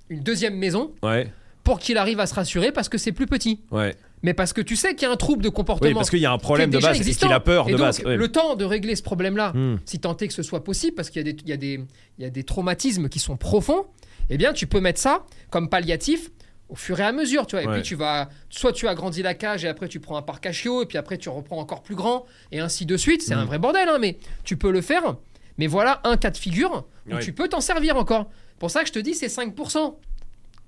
une 0.10 0.22
deuxième 0.22 0.56
maison 0.56 0.94
ouais 1.04 1.28
pour 1.64 1.80
qu'il 1.80 1.98
arrive 1.98 2.20
à 2.20 2.26
se 2.28 2.34
rassurer 2.36 2.72
parce 2.72 2.88
que 2.90 2.98
c'est 2.98 3.12
plus 3.12 3.26
petit. 3.28 3.62
ouais 3.72 3.96
Mais 4.24 4.34
parce 4.34 4.54
que 4.54 4.62
tu 4.62 4.76
sais 4.78 4.96
qu'il 4.96 5.06
y 5.08 5.10
a 5.10 5.14
un 5.14 5.18
trouble 5.18 5.44
de 5.44 5.50
comportement. 5.50 5.90
oui 5.90 5.94
parce 5.94 6.10
qu'il 6.10 6.20
y 6.20 6.26
a 6.26 6.32
un 6.32 6.38
problème 6.38 6.70
de 6.70 6.80
base 6.80 6.96
existant. 6.98 7.28
qu'il 7.28 7.34
a 7.36 7.40
peur 7.42 7.68
Et 7.68 7.74
de 7.74 7.78
donc, 7.78 7.86
base 7.88 8.00
ouais. 8.06 8.16
le 8.16 8.32
temps 8.32 8.56
de 8.56 8.64
régler 8.66 8.96
ce 8.96 9.04
problème-là, 9.04 9.52
Hmm. 9.54 9.78
si 9.86 10.00
tant 10.00 10.16
est 10.18 10.28
que 10.28 10.34
ce 10.34 10.44
soit 10.44 10.64
possible, 10.64 10.96
parce 10.96 11.10
qu'il 11.10 11.26
y, 11.28 11.30
a 11.30 11.58
des- 11.58 11.86
y, 12.20 12.24
y 12.24 12.26
a 12.40 12.44
traumatismes 12.44 13.10
qui 13.10 13.20
sont 13.20 13.36
profonds, 13.38 13.86
eh 14.30 14.38
bien, 14.38 14.54
tu 14.54 14.66
peux 14.66 14.80
mettre 14.80 15.00
ça 15.02 15.26
comme 15.50 15.70
palliatif 15.70 16.32
au 16.70 16.76
fur 16.76 16.98
et 17.00 17.04
à 17.04 17.12
mesure, 17.12 17.46
tu 17.46 17.56
vois. 17.58 17.64
Et 17.64 17.68
Ouais. 17.68 17.74
puis, 17.74 17.82
tu 17.84 17.96
vas, 17.96 18.30
soit 18.50 18.72
tu 18.72 18.88
agrandis 18.88 19.22
la 19.22 19.34
cage 19.34 19.66
et 19.66 19.68
après 19.68 19.90
tu 19.90 20.00
prends 20.00 20.16
un 20.18 20.22
parc 20.22 20.46
à 20.46 20.54
chiots, 20.54 20.82
et 20.84 20.86
puis 20.86 20.98
après 20.98 21.18
tu 21.18 21.28
reprends 21.30 21.60
encore 21.60 21.84
plus 21.84 21.96
grand, 21.96 22.26
et 22.54 22.60
ainsi 22.62 22.86
de 22.86 22.96
suite. 22.96 23.22
C'est 23.22 23.36
Mm. 23.36 23.40
un 23.40 23.46
vrai 23.46 23.60
bordel, 23.60 23.90
hein, 23.90 23.98
mais 24.00 24.18
tu 24.46 24.56
peux 24.56 24.72
le 24.72 24.82
faire. 24.82 25.18
Mais 25.58 25.68
voilà 25.68 26.00
un 26.06 26.16
cas 26.18 26.32
de 26.32 26.38
figure 26.38 26.86
où 27.12 27.16
Ouais. 27.16 27.20
tu 27.22 27.34
peux 27.34 27.50
t'en 27.50 27.60
servir 27.62 27.98
encore. 27.98 28.30
Pour 28.58 28.72
ça 28.72 28.82
que 28.82 28.88
je 28.88 28.94
te 28.94 29.00
dis, 29.00 29.14
c'est 29.14 29.28
5%. 29.30 30.00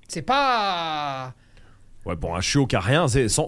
C'est 0.09 0.21
pas. 0.21 1.33
Ouais 2.05 2.15
pour 2.15 2.35
un 2.35 2.41
chiot 2.41 2.65
qui 2.67 2.75
a 2.75 2.79
rien 2.79 3.07
c'est 3.07 3.27
100, 3.29 3.47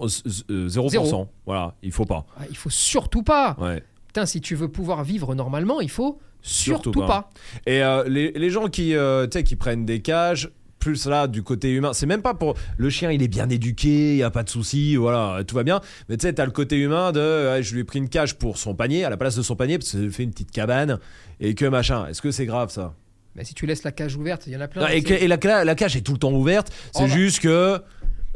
euh, 0.50 0.68
0%, 0.68 0.88
Zéro. 0.90 1.28
voilà 1.46 1.74
il 1.82 1.92
faut 1.92 2.04
pas 2.04 2.26
Ah, 2.38 2.44
Il 2.50 2.56
faut 2.56 2.70
surtout 2.70 3.22
pas. 3.22 3.56
ouais 3.60 3.82
Putain, 4.08 4.24
si 4.26 4.40
tu 4.40 4.54
veux 4.54 4.68
pouvoir 4.68 5.04
vivre 5.04 5.34
normalement, 5.34 5.80
il 5.82 5.90
faut 5.90 6.18
surtout, 6.40 6.84
Surtout 6.92 7.00
pas. 7.00 7.06
pas. 7.06 7.30
Et 7.66 7.82
euh, 7.82 8.04
les, 8.08 8.32
les 8.32 8.48
gens 8.50 8.68
qui, 8.68 8.94
euh, 8.96 9.26
qui 9.26 9.54
prennent 9.54 9.84
des 9.84 10.00
cages, 10.00 10.48
plus 10.78 11.06
là 11.06 11.26
du 11.26 11.42
côté 11.42 11.70
humain, 11.72 11.92
c'est 11.92 12.06
même 12.06 12.22
pas 12.22 12.32
pour 12.32 12.54
le 12.78 12.88
chien, 12.88 13.10
il 13.12 13.22
est 13.22 13.28
bien 13.28 13.50
éduqué, 13.50 14.12
il 14.12 14.16
y 14.16 14.22
a 14.22 14.30
pas 14.30 14.44
de 14.44 14.48
souci, 14.48 14.96
voilà, 14.96 15.44
tout 15.44 15.54
va 15.54 15.62
bien. 15.62 15.80
Mais 16.08 16.16
tu 16.16 16.22
sais, 16.26 16.32
t'as 16.32 16.46
le 16.46 16.52
côté 16.52 16.78
humain 16.78 17.12
de, 17.12 17.20
ouais, 17.52 17.62
je 17.62 17.74
lui 17.74 17.82
ai 17.82 17.84
pris 17.84 17.98
une 17.98 18.08
cage 18.08 18.36
pour 18.38 18.56
son 18.56 18.74
panier, 18.74 19.04
à 19.04 19.10
la 19.10 19.18
place 19.18 19.36
de 19.36 19.42
son 19.42 19.56
panier, 19.56 19.76
parce 19.78 19.92
que 19.92 20.08
fait 20.08 20.22
une 20.22 20.30
petite 20.30 20.52
cabane 20.52 20.98
et 21.38 21.54
que 21.54 21.66
machin. 21.66 22.06
Est-ce 22.06 22.22
que 22.22 22.30
c'est 22.30 22.46
grave 22.46 22.70
ça? 22.70 22.94
Mais 23.36 23.44
si 23.44 23.52
tu 23.54 23.66
laisses 23.66 23.82
la 23.84 23.92
cage 23.92 24.16
ouverte, 24.16 24.46
il 24.46 24.54
y 24.54 24.56
en 24.56 24.60
a 24.62 24.68
plein. 24.68 24.82
Non, 24.82 24.88
Et, 24.88 25.02
que- 25.02 25.10
c'est- 25.18 25.22
et 25.24 25.28
la, 25.28 25.36
cage 25.36 25.96
est 25.96 26.00
tout 26.00 26.12
le 26.12 26.18
temps 26.18 26.32
ouverte. 26.32 26.72
C'est 26.94 27.02
Oh, 27.02 27.06
bah. 27.06 27.12
juste 27.14 27.40
que. 27.40 27.78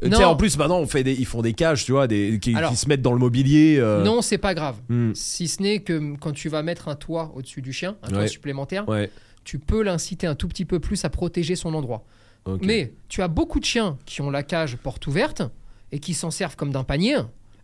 Tu 0.02 0.10
sais, 0.10 0.18
Non. 0.22 0.28
en 0.28 0.36
plus, 0.36 0.56
maintenant, 0.58 0.78
on 0.80 0.86
fait 0.86 1.04
des, 1.04 1.12
ils 1.14 1.26
font 1.26 1.42
des 1.42 1.52
cages, 1.52 1.84
tu 1.84 1.92
vois, 1.92 2.06
des, 2.06 2.38
qui, 2.40 2.54
Alors. 2.56 2.70
qui 2.70 2.76
se 2.76 2.88
mettent 2.88 3.02
dans 3.02 3.12
le 3.12 3.18
mobilier. 3.18 3.76
euh. 3.78 4.02
Non, 4.02 4.20
c'est 4.22 4.38
pas 4.38 4.52
grave. 4.54 4.76
Hmm. 4.88 5.12
Si 5.14 5.46
ce 5.48 5.62
n'est 5.62 5.80
que 5.80 6.16
quand 6.20 6.32
tu 6.32 6.48
vas 6.48 6.62
mettre 6.62 6.88
un 6.88 6.96
toit 6.96 7.32
au-dessus 7.36 7.62
du 7.62 7.72
chien, 7.72 7.96
un 8.02 8.08
toit 8.08 8.18
Ouais. 8.20 8.28
supplémentaire, 8.28 8.88
Ouais. 8.88 9.10
tu 9.44 9.58
peux 9.58 9.82
l'inciter 9.82 10.26
un 10.26 10.34
tout 10.34 10.48
petit 10.48 10.64
peu 10.64 10.80
plus 10.80 11.04
à 11.04 11.10
protéger 11.10 11.54
son 11.56 11.72
endroit. 11.74 12.04
ok. 12.46 12.60
Mais 12.64 12.92
tu 13.08 13.22
as 13.22 13.28
beaucoup 13.28 13.60
de 13.60 13.64
chiens 13.64 13.96
qui 14.04 14.20
ont 14.22 14.30
la 14.30 14.42
cage 14.42 14.76
porte 14.76 15.06
ouverte 15.06 15.42
et 15.92 16.00
qui 16.00 16.14
s'en 16.14 16.30
servent 16.32 16.56
comme 16.56 16.72
d'un 16.72 16.82
panier. 16.84 17.18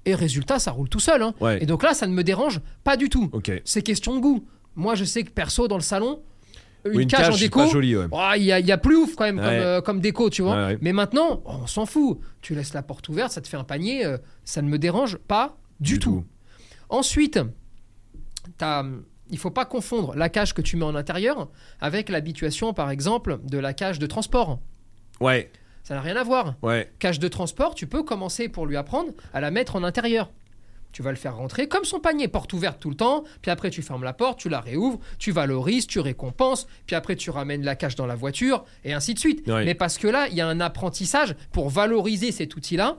Et 0.04 0.14
résultat, 0.14 0.58
ça 0.60 0.70
roule 0.70 0.88
tout 0.88 1.00
seul. 1.00 1.22
hein. 1.22 1.34
Ouais. 1.40 1.60
Et 1.62 1.66
donc 1.66 1.82
là, 1.82 1.92
ça 1.94 2.06
ne 2.06 2.12
me 2.12 2.22
dérange 2.22 2.60
pas 2.84 2.96
du 2.96 3.08
tout. 3.08 3.28
Ok. 3.32 3.50
C'est 3.64 3.82
question 3.82 4.14
de 4.14 4.20
goût. 4.20 4.46
Moi, 4.76 4.94
je 4.94 5.04
sais 5.04 5.24
que 5.24 5.30
perso, 5.30 5.66
dans 5.66 5.76
le 5.76 5.82
salon, 5.82 6.20
une, 6.92 7.06
cage, 7.08 7.28
en 7.34 7.36
déco, 7.36 7.60
ouais. 7.64 8.06
Oh, 8.10 8.30
Il 8.36 8.42
y, 8.42 8.52
a- 8.52 8.58
il 8.60 8.66
y 8.66 8.72
a 8.72 8.78
plus 8.78 8.96
ouf 8.96 9.14
quand 9.16 9.24
même 9.24 9.36
comme, 9.36 9.46
euh, 9.46 9.80
comme 9.80 10.00
déco, 10.00 10.30
tu 10.30 10.42
vois. 10.42 10.66
Ouais. 10.68 10.78
Mais 10.80 10.92
maintenant, 10.92 11.42
oh, 11.44 11.52
on 11.62 11.66
s'en 11.66 11.86
fout. 11.86 12.18
Tu 12.42 12.54
laisses 12.54 12.74
la 12.74 12.82
porte 12.82 13.08
ouverte, 13.08 13.32
ça 13.32 13.40
te 13.40 13.48
fait 13.48 13.56
un 13.56 13.64
panier, 13.64 14.04
euh, 14.04 14.18
ça 14.44 14.62
ne 14.62 14.68
me 14.68 14.78
dérange 14.78 15.16
pas 15.16 15.56
du, 15.80 15.94
Du 15.94 15.98
tout. 15.98 16.10
tout. 16.10 16.24
Ensuite, 16.88 17.38
t'as, 18.56 18.80
hum, 18.80 19.04
il 19.30 19.38
faut 19.38 19.50
pas 19.50 19.64
confondre 19.64 20.14
la 20.16 20.28
cage 20.28 20.54
que 20.54 20.62
tu 20.62 20.76
mets 20.76 20.84
en 20.84 20.94
intérieur 20.94 21.48
avec 21.80 22.08
l'habituation, 22.08 22.72
par 22.72 22.90
exemple, 22.90 23.38
de 23.44 23.58
la 23.58 23.74
cage 23.74 23.98
de 23.98 24.06
transport. 24.06 24.58
Ouais. 25.20 25.50
Ça 25.84 25.94
n'a 25.94 26.00
rien 26.00 26.16
à 26.16 26.22
voir. 26.24 26.54
Ouais. 26.62 26.90
Cage 26.98 27.18
de 27.18 27.28
transport, 27.28 27.74
tu 27.74 27.86
peux 27.86 28.02
commencer 28.02 28.48
pour 28.48 28.66
lui 28.66 28.76
apprendre 28.76 29.12
à 29.32 29.40
la 29.40 29.50
mettre 29.50 29.76
en 29.76 29.84
intérieur. 29.84 30.30
Tu 30.92 31.02
vas 31.02 31.10
le 31.10 31.16
faire 31.16 31.36
rentrer 31.36 31.68
comme 31.68 31.84
son 31.84 32.00
panier, 32.00 32.28
porte 32.28 32.52
ouverte 32.52 32.80
tout 32.80 32.90
le 32.90 32.96
temps, 32.96 33.24
puis 33.42 33.50
après 33.50 33.70
tu 33.70 33.82
fermes 33.82 34.04
la 34.04 34.12
porte, 34.12 34.38
tu 34.40 34.48
la 34.48 34.60
réouvres, 34.60 34.98
tu 35.18 35.32
valorises, 35.32 35.86
tu 35.86 36.00
récompenses, 36.00 36.66
puis 36.86 36.96
après 36.96 37.14
tu 37.14 37.30
ramènes 37.30 37.62
la 37.62 37.76
cage 37.76 37.94
dans 37.94 38.06
la 38.06 38.14
voiture, 38.14 38.64
et 38.84 38.92
ainsi 38.92 39.14
de 39.14 39.18
suite. 39.18 39.46
Mais 39.46 39.74
parce 39.74 39.98
que 39.98 40.08
là, 40.08 40.28
il 40.28 40.34
y 40.34 40.40
a 40.40 40.46
un 40.48 40.60
apprentissage 40.60 41.36
pour 41.52 41.68
valoriser 41.68 42.32
cet 42.32 42.56
outil-là, 42.56 42.98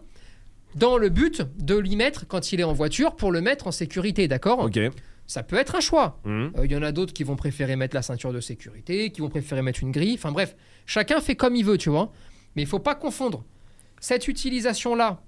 dans 0.75 0.97
le 0.97 1.09
but 1.09 1.41
de 1.57 1.75
l'y 1.75 1.95
mettre 1.95 2.27
quand 2.27 2.51
il 2.51 2.59
est 2.59 2.63
en 2.63 2.73
voiture 2.73 3.15
pour 3.15 3.31
le 3.31 3.41
mettre 3.41 3.65
en 3.67 3.71
sécurité, 3.71 4.27
d'accord? 4.27 4.59
Ok. 4.59 4.79
Ça 5.25 5.43
peut 5.43 5.57
être 5.57 5.75
un 5.75 5.79
choix. 5.79 6.19
Mhm. 6.25 6.53
Euh, 6.57 6.65
Il 6.65 6.71
y 6.71 6.75
en 6.75 6.83
a 6.83 6.91
d'autres 6.91 7.13
qui 7.13 7.23
vont 7.23 7.35
préférer 7.35 7.75
mettre 7.75 7.95
la 7.95 8.01
ceinture 8.01 8.33
de 8.33 8.39
sécurité, 8.39 9.11
qui 9.11 9.21
vont 9.21 9.29
préférer 9.29 9.61
mettre 9.61 9.81
une 9.83 9.91
grille. 9.91 10.15
Enfin 10.15 10.31
bref, 10.31 10.55
chacun 10.85 11.21
fait 11.21 11.35
comme 11.35 11.55
il 11.55 11.65
veut, 11.65 11.77
tu 11.77 11.89
vois. 11.89 12.11
Mais 12.55 12.63
il 12.63 12.67
faut 12.67 12.79
pas 12.79 12.95
confondre 12.95 13.43
cette 13.99 14.27
utilisation-là 14.27 15.21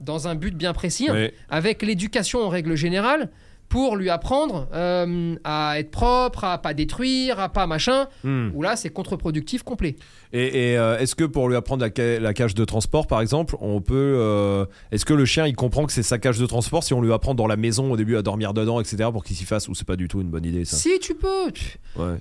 dans 0.00 0.28
un 0.28 0.34
but 0.34 0.54
bien 0.56 0.72
précis, 0.72 1.10
Ouais. 1.10 1.32
avec 1.50 1.82
l'éducation 1.82 2.40
en 2.40 2.48
règle 2.48 2.74
générale, 2.76 3.30
pour 3.68 3.96
lui 3.96 4.08
apprendre 4.08 4.66
euh, 4.72 5.34
à 5.44 5.78
être 5.78 5.90
propre, 5.90 6.44
à 6.44 6.56
pas 6.56 6.72
détruire, 6.72 7.38
à 7.38 7.50
pas 7.50 7.66
machin, 7.66 8.06
Hmm. 8.24 8.48
où 8.54 8.62
là 8.62 8.76
c'est 8.76 8.88
contre-productif 8.88 9.62
complet. 9.62 9.96
Et, 10.32 10.70
et, 10.72 10.78
euh, 10.78 10.98
est-ce 10.98 11.14
que 11.14 11.24
pour 11.24 11.50
lui 11.50 11.56
apprendre 11.56 11.84
la, 11.84 11.90
ca- 11.94 12.18
la 12.18 12.32
cage 12.32 12.54
de 12.54 12.64
transport, 12.64 13.06
par 13.06 13.20
exemple, 13.20 13.56
on 13.60 13.82
peut. 13.82 13.94
euh, 14.16 14.64
est-ce 14.90 15.04
que 15.04 15.12
le 15.12 15.26
chien 15.26 15.46
il 15.46 15.54
comprend 15.54 15.84
que 15.84 15.92
c'est 15.92 16.02
sa 16.02 16.16
cage 16.16 16.38
de 16.38 16.46
transport 16.46 16.82
si 16.82 16.94
on 16.94 17.02
lui 17.02 17.12
apprend 17.12 17.34
dans 17.34 17.46
la 17.46 17.56
maison 17.56 17.92
au 17.92 17.96
début 17.98 18.16
à 18.16 18.22
dormir 18.22 18.54
dedans, 18.54 18.80
etc., 18.80 19.10
pour 19.12 19.22
qu'il 19.22 19.36
s'y 19.36 19.44
fasse 19.44 19.68
Ou 19.68 19.74
c'est 19.74 19.86
pas 19.86 19.96
du 19.96 20.08
tout 20.08 20.22
une 20.22 20.30
bonne 20.30 20.46
idée 20.46 20.64
ça? 20.64 20.76
Si 20.78 20.98
tu 21.00 21.14
peux, 21.14 21.52
tu, 21.52 21.76
Ouais. 21.96 22.16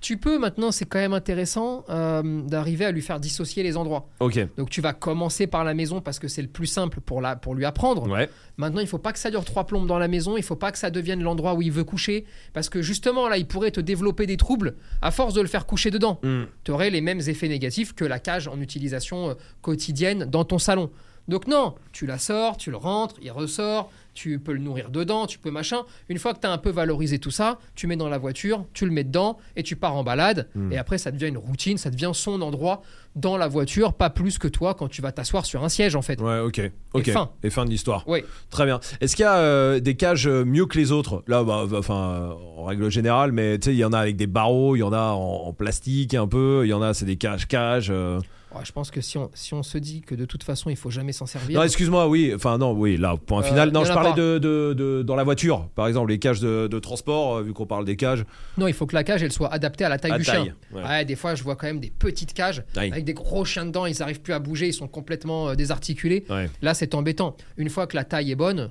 Tu 0.00 0.16
peux 0.16 0.38
maintenant, 0.38 0.70
c'est 0.72 0.84
quand 0.84 0.98
même 0.98 1.12
intéressant 1.12 1.84
euh, 1.90 2.42
d'arriver 2.42 2.84
à 2.84 2.90
lui 2.90 3.02
faire 3.02 3.20
dissocier 3.20 3.62
les 3.62 3.76
endroits. 3.76 4.08
Ok. 4.20 4.38
Donc 4.56 4.70
tu 4.70 4.80
vas 4.80 4.92
commencer 4.92 5.46
par 5.46 5.64
la 5.64 5.74
maison 5.74 6.00
parce 6.00 6.18
que 6.18 6.28
c'est 6.28 6.42
le 6.42 6.48
plus 6.48 6.66
simple 6.66 7.00
pour, 7.00 7.20
la, 7.20 7.36
pour 7.36 7.54
lui 7.54 7.64
apprendre. 7.64 8.08
Ouais. 8.08 8.28
Maintenant, 8.56 8.80
il 8.80 8.86
faut 8.86 8.98
pas 8.98 9.12
que 9.12 9.18
ça 9.18 9.30
dure 9.30 9.44
trois 9.44 9.64
plombes 9.64 9.86
dans 9.86 9.98
la 9.98 10.08
maison, 10.08 10.36
il 10.36 10.42
faut 10.42 10.56
pas 10.56 10.72
que 10.72 10.78
ça 10.78 10.90
devienne 10.90 11.22
l'endroit 11.22 11.54
où 11.54 11.62
il 11.62 11.72
veut 11.72 11.84
coucher, 11.84 12.24
parce 12.52 12.68
que 12.68 12.82
justement 12.82 13.28
là, 13.28 13.38
il 13.38 13.46
pourrait 13.46 13.70
te 13.70 13.80
développer 13.80 14.26
des 14.26 14.36
troubles 14.36 14.74
à 15.00 15.10
force 15.10 15.34
de 15.34 15.40
le 15.40 15.48
faire 15.48 15.66
coucher 15.66 15.90
dedans. 15.90 16.20
Hmm. 16.22 16.44
Tu 16.64 16.70
aurais 16.70 16.90
les 16.90 17.00
mêmes 17.00 17.20
effets 17.20 17.48
négatifs 17.48 17.94
que 17.94 18.04
la 18.04 18.18
cage 18.18 18.48
en 18.48 18.60
utilisation 18.60 19.30
euh, 19.30 19.34
quotidienne 19.62 20.24
dans 20.24 20.44
ton 20.44 20.58
salon. 20.58 20.90
Donc 21.28 21.46
non, 21.46 21.74
tu 21.92 22.06
la 22.06 22.18
sors, 22.18 22.56
tu 22.56 22.70
le 22.70 22.76
rentres, 22.76 23.14
il 23.22 23.30
ressort, 23.30 23.90
tu 24.14 24.38
peux 24.38 24.52
le 24.52 24.58
nourrir 24.58 24.90
dedans, 24.90 25.26
tu 25.26 25.38
peux 25.38 25.50
machin. 25.50 25.82
Une 26.08 26.18
fois 26.18 26.34
que 26.34 26.40
tu 26.40 26.46
as 26.46 26.52
un 26.52 26.58
peu 26.58 26.70
valorisé 26.70 27.18
tout 27.18 27.30
ça, 27.30 27.58
tu 27.74 27.86
mets 27.86 27.96
dans 27.96 28.08
la 28.08 28.18
voiture, 28.18 28.66
tu 28.74 28.84
le 28.84 28.90
mets 28.90 29.04
dedans 29.04 29.38
et 29.56 29.62
tu 29.62 29.76
pars 29.76 29.94
en 29.94 30.04
balade. 30.04 30.48
Mm. 30.54 30.72
Et 30.72 30.78
après, 30.78 30.98
ça 30.98 31.10
devient 31.10 31.28
une 31.28 31.38
routine, 31.38 31.78
ça 31.78 31.90
devient 31.90 32.10
son 32.14 32.40
endroit 32.42 32.82
dans 33.14 33.36
la 33.36 33.46
voiture, 33.46 33.92
pas 33.92 34.08
plus 34.10 34.38
que 34.38 34.48
toi 34.48 34.74
quand 34.74 34.88
tu 34.88 35.02
vas 35.02 35.12
t'asseoir 35.12 35.44
sur 35.44 35.62
un 35.64 35.68
siège 35.68 35.96
en 35.96 36.02
fait. 36.02 36.20
Ouais, 36.20 36.40
ok. 36.40 36.70
Ok. 36.94 37.10
fin. 37.10 37.30
Et 37.42 37.50
fin 37.50 37.64
de 37.64 37.70
l'histoire. 37.70 38.04
Oui. 38.06 38.22
Très 38.50 38.64
bien. 38.64 38.80
Est-ce 39.00 39.16
qu'il 39.16 39.24
y 39.24 39.26
a 39.26 39.36
euh, 39.36 39.80
des 39.80 39.94
cages 39.96 40.26
euh, 40.26 40.44
mieux 40.44 40.66
que 40.66 40.78
les 40.78 40.92
autres? 40.92 41.22
Là, 41.26 41.44
bah, 41.44 41.64
bah, 41.68 41.78
enfin, 41.78 41.94
euh, 41.94 42.32
en 42.56 42.64
règle 42.64 42.90
générale, 42.90 43.32
mais 43.32 43.58
tu 43.58 43.66
sais, 43.66 43.74
il 43.74 43.78
y 43.78 43.84
en 43.84 43.92
a 43.92 43.98
avec 43.98 44.16
des 44.16 44.26
barreaux, 44.26 44.76
il 44.76 44.80
y 44.80 44.82
en 44.82 44.92
a 44.92 45.12
en, 45.12 45.46
en 45.46 45.52
plastique 45.52 46.14
un 46.14 46.26
peu, 46.26 46.62
il 46.64 46.68
y 46.68 46.72
en 46.72 46.80
a, 46.82 46.94
c'est 46.94 47.04
des 47.04 47.16
cages-cages. 47.16 47.90
euh. 47.90 48.18
Je 48.64 48.72
pense 48.72 48.90
que 48.90 49.00
si 49.00 49.18
on, 49.18 49.30
si 49.34 49.54
on 49.54 49.62
se 49.62 49.78
dit 49.78 50.02
que 50.02 50.14
de 50.14 50.24
toute 50.24 50.44
façon 50.44 50.70
il 50.70 50.76
faut 50.76 50.90
jamais 50.90 51.12
s'en 51.12 51.26
servir. 51.26 51.58
Non, 51.58 51.64
excuse-moi, 51.64 52.08
oui. 52.08 52.32
Enfin, 52.34 52.58
non, 52.58 52.72
oui, 52.72 52.96
là, 52.96 53.16
point 53.16 53.40
Euh, 53.40 53.44
final. 53.44 53.70
Non, 53.72 53.84
je 53.84 53.92
parlais 53.92 54.12
de, 54.12 54.38
de, 54.38 54.74
de- 54.74 55.02
dans 55.02 55.16
la 55.16 55.24
voiture, 55.24 55.68
par 55.74 55.86
exemple, 55.88 56.10
les 56.10 56.18
cages 56.18 56.40
de, 56.40 56.66
de 56.66 56.78
transport, 56.78 57.36
euh, 57.36 57.42
vu 57.42 57.52
qu'on 57.52 57.66
parle 57.66 57.84
des 57.84 57.96
cages. 57.96 58.24
Non, 58.58 58.66
il 58.66 58.74
faut 58.74 58.86
que 58.86 58.94
la 58.94 59.04
cage 59.04 59.22
elle 59.22 59.32
soit 59.32 59.52
adaptée 59.52 59.84
à 59.84 59.88
la 59.88 59.98
taille 59.98 60.12
À 60.12 60.18
du 60.18 60.24
taille, 60.24 60.44
chien. 60.44 60.54
ouais. 60.72 60.82
Ouais, 60.82 61.04
des 61.04 61.16
fois 61.16 61.34
je 61.34 61.42
vois 61.42 61.56
quand 61.56 61.66
même 61.66 61.80
des 61.80 61.90
petites 61.90 62.32
cages 62.34 62.62
Aïe. 62.76 62.90
avec 62.92 63.04
des 63.04 63.14
gros 63.14 63.44
chiens 63.44 63.64
dedans, 63.66 63.86
ils 63.86 63.96
n'arrivent 63.98 64.20
plus 64.20 64.32
à 64.34 64.38
bouger, 64.38 64.68
ils 64.68 64.72
sont 64.74 64.88
complètement 64.88 65.48
euh, 65.50 65.54
désarticulés. 65.54 66.24
Ouais. 66.30 66.48
Là, 66.62 66.74
c'est 66.74 66.94
embêtant. 66.94 67.36
Une 67.56 67.68
fois 67.70 67.86
que 67.86 67.96
la 67.96 68.04
taille 68.04 68.30
est 68.30 68.36
bonne, 68.36 68.70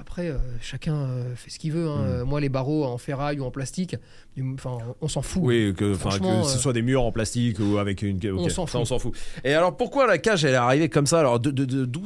après, 0.00 0.28
euh, 0.28 0.38
chacun 0.60 0.94
euh, 0.94 1.34
fait 1.34 1.50
ce 1.50 1.58
qu'il 1.58 1.72
veut. 1.72 1.88
hein. 1.88 2.02
Mm. 2.02 2.06
Euh, 2.06 2.24
Moi, 2.24 2.40
les 2.40 2.48
barreaux 2.48 2.84
en 2.84 2.98
ferraille 2.98 3.40
ou 3.40 3.44
en 3.44 3.50
plastique, 3.50 3.96
enfin, 4.54 4.78
on 5.00 5.08
s'en 5.08 5.22
fout. 5.22 5.42
Oui, 5.44 5.74
que, 5.76 5.94
enfin, 5.94 6.10
ce 6.10 6.22
euh, 6.22 6.42
soit 6.44 6.72
des 6.72 6.82
murs 6.82 7.02
en 7.02 7.12
plastique 7.12 7.58
ou 7.60 7.78
avec 7.78 8.02
une. 8.02 8.16
ok, 8.16 8.32
On 8.38 8.48
s'en 8.48 8.66
fout. 8.66 8.86
s'en 8.86 8.98
fout. 8.98 9.14
Et 9.44 9.54
alors, 9.54 9.76
pourquoi 9.76 10.06
la 10.06 10.18
cage, 10.18 10.44
elle 10.44 10.54
est 10.54 10.56
arrivée 10.56 10.88
comme 10.88 11.06
ça? 11.06 11.18
Alors, 11.20 11.40
de, 11.40 11.50
de- 11.50 11.64
de- 11.64 12.00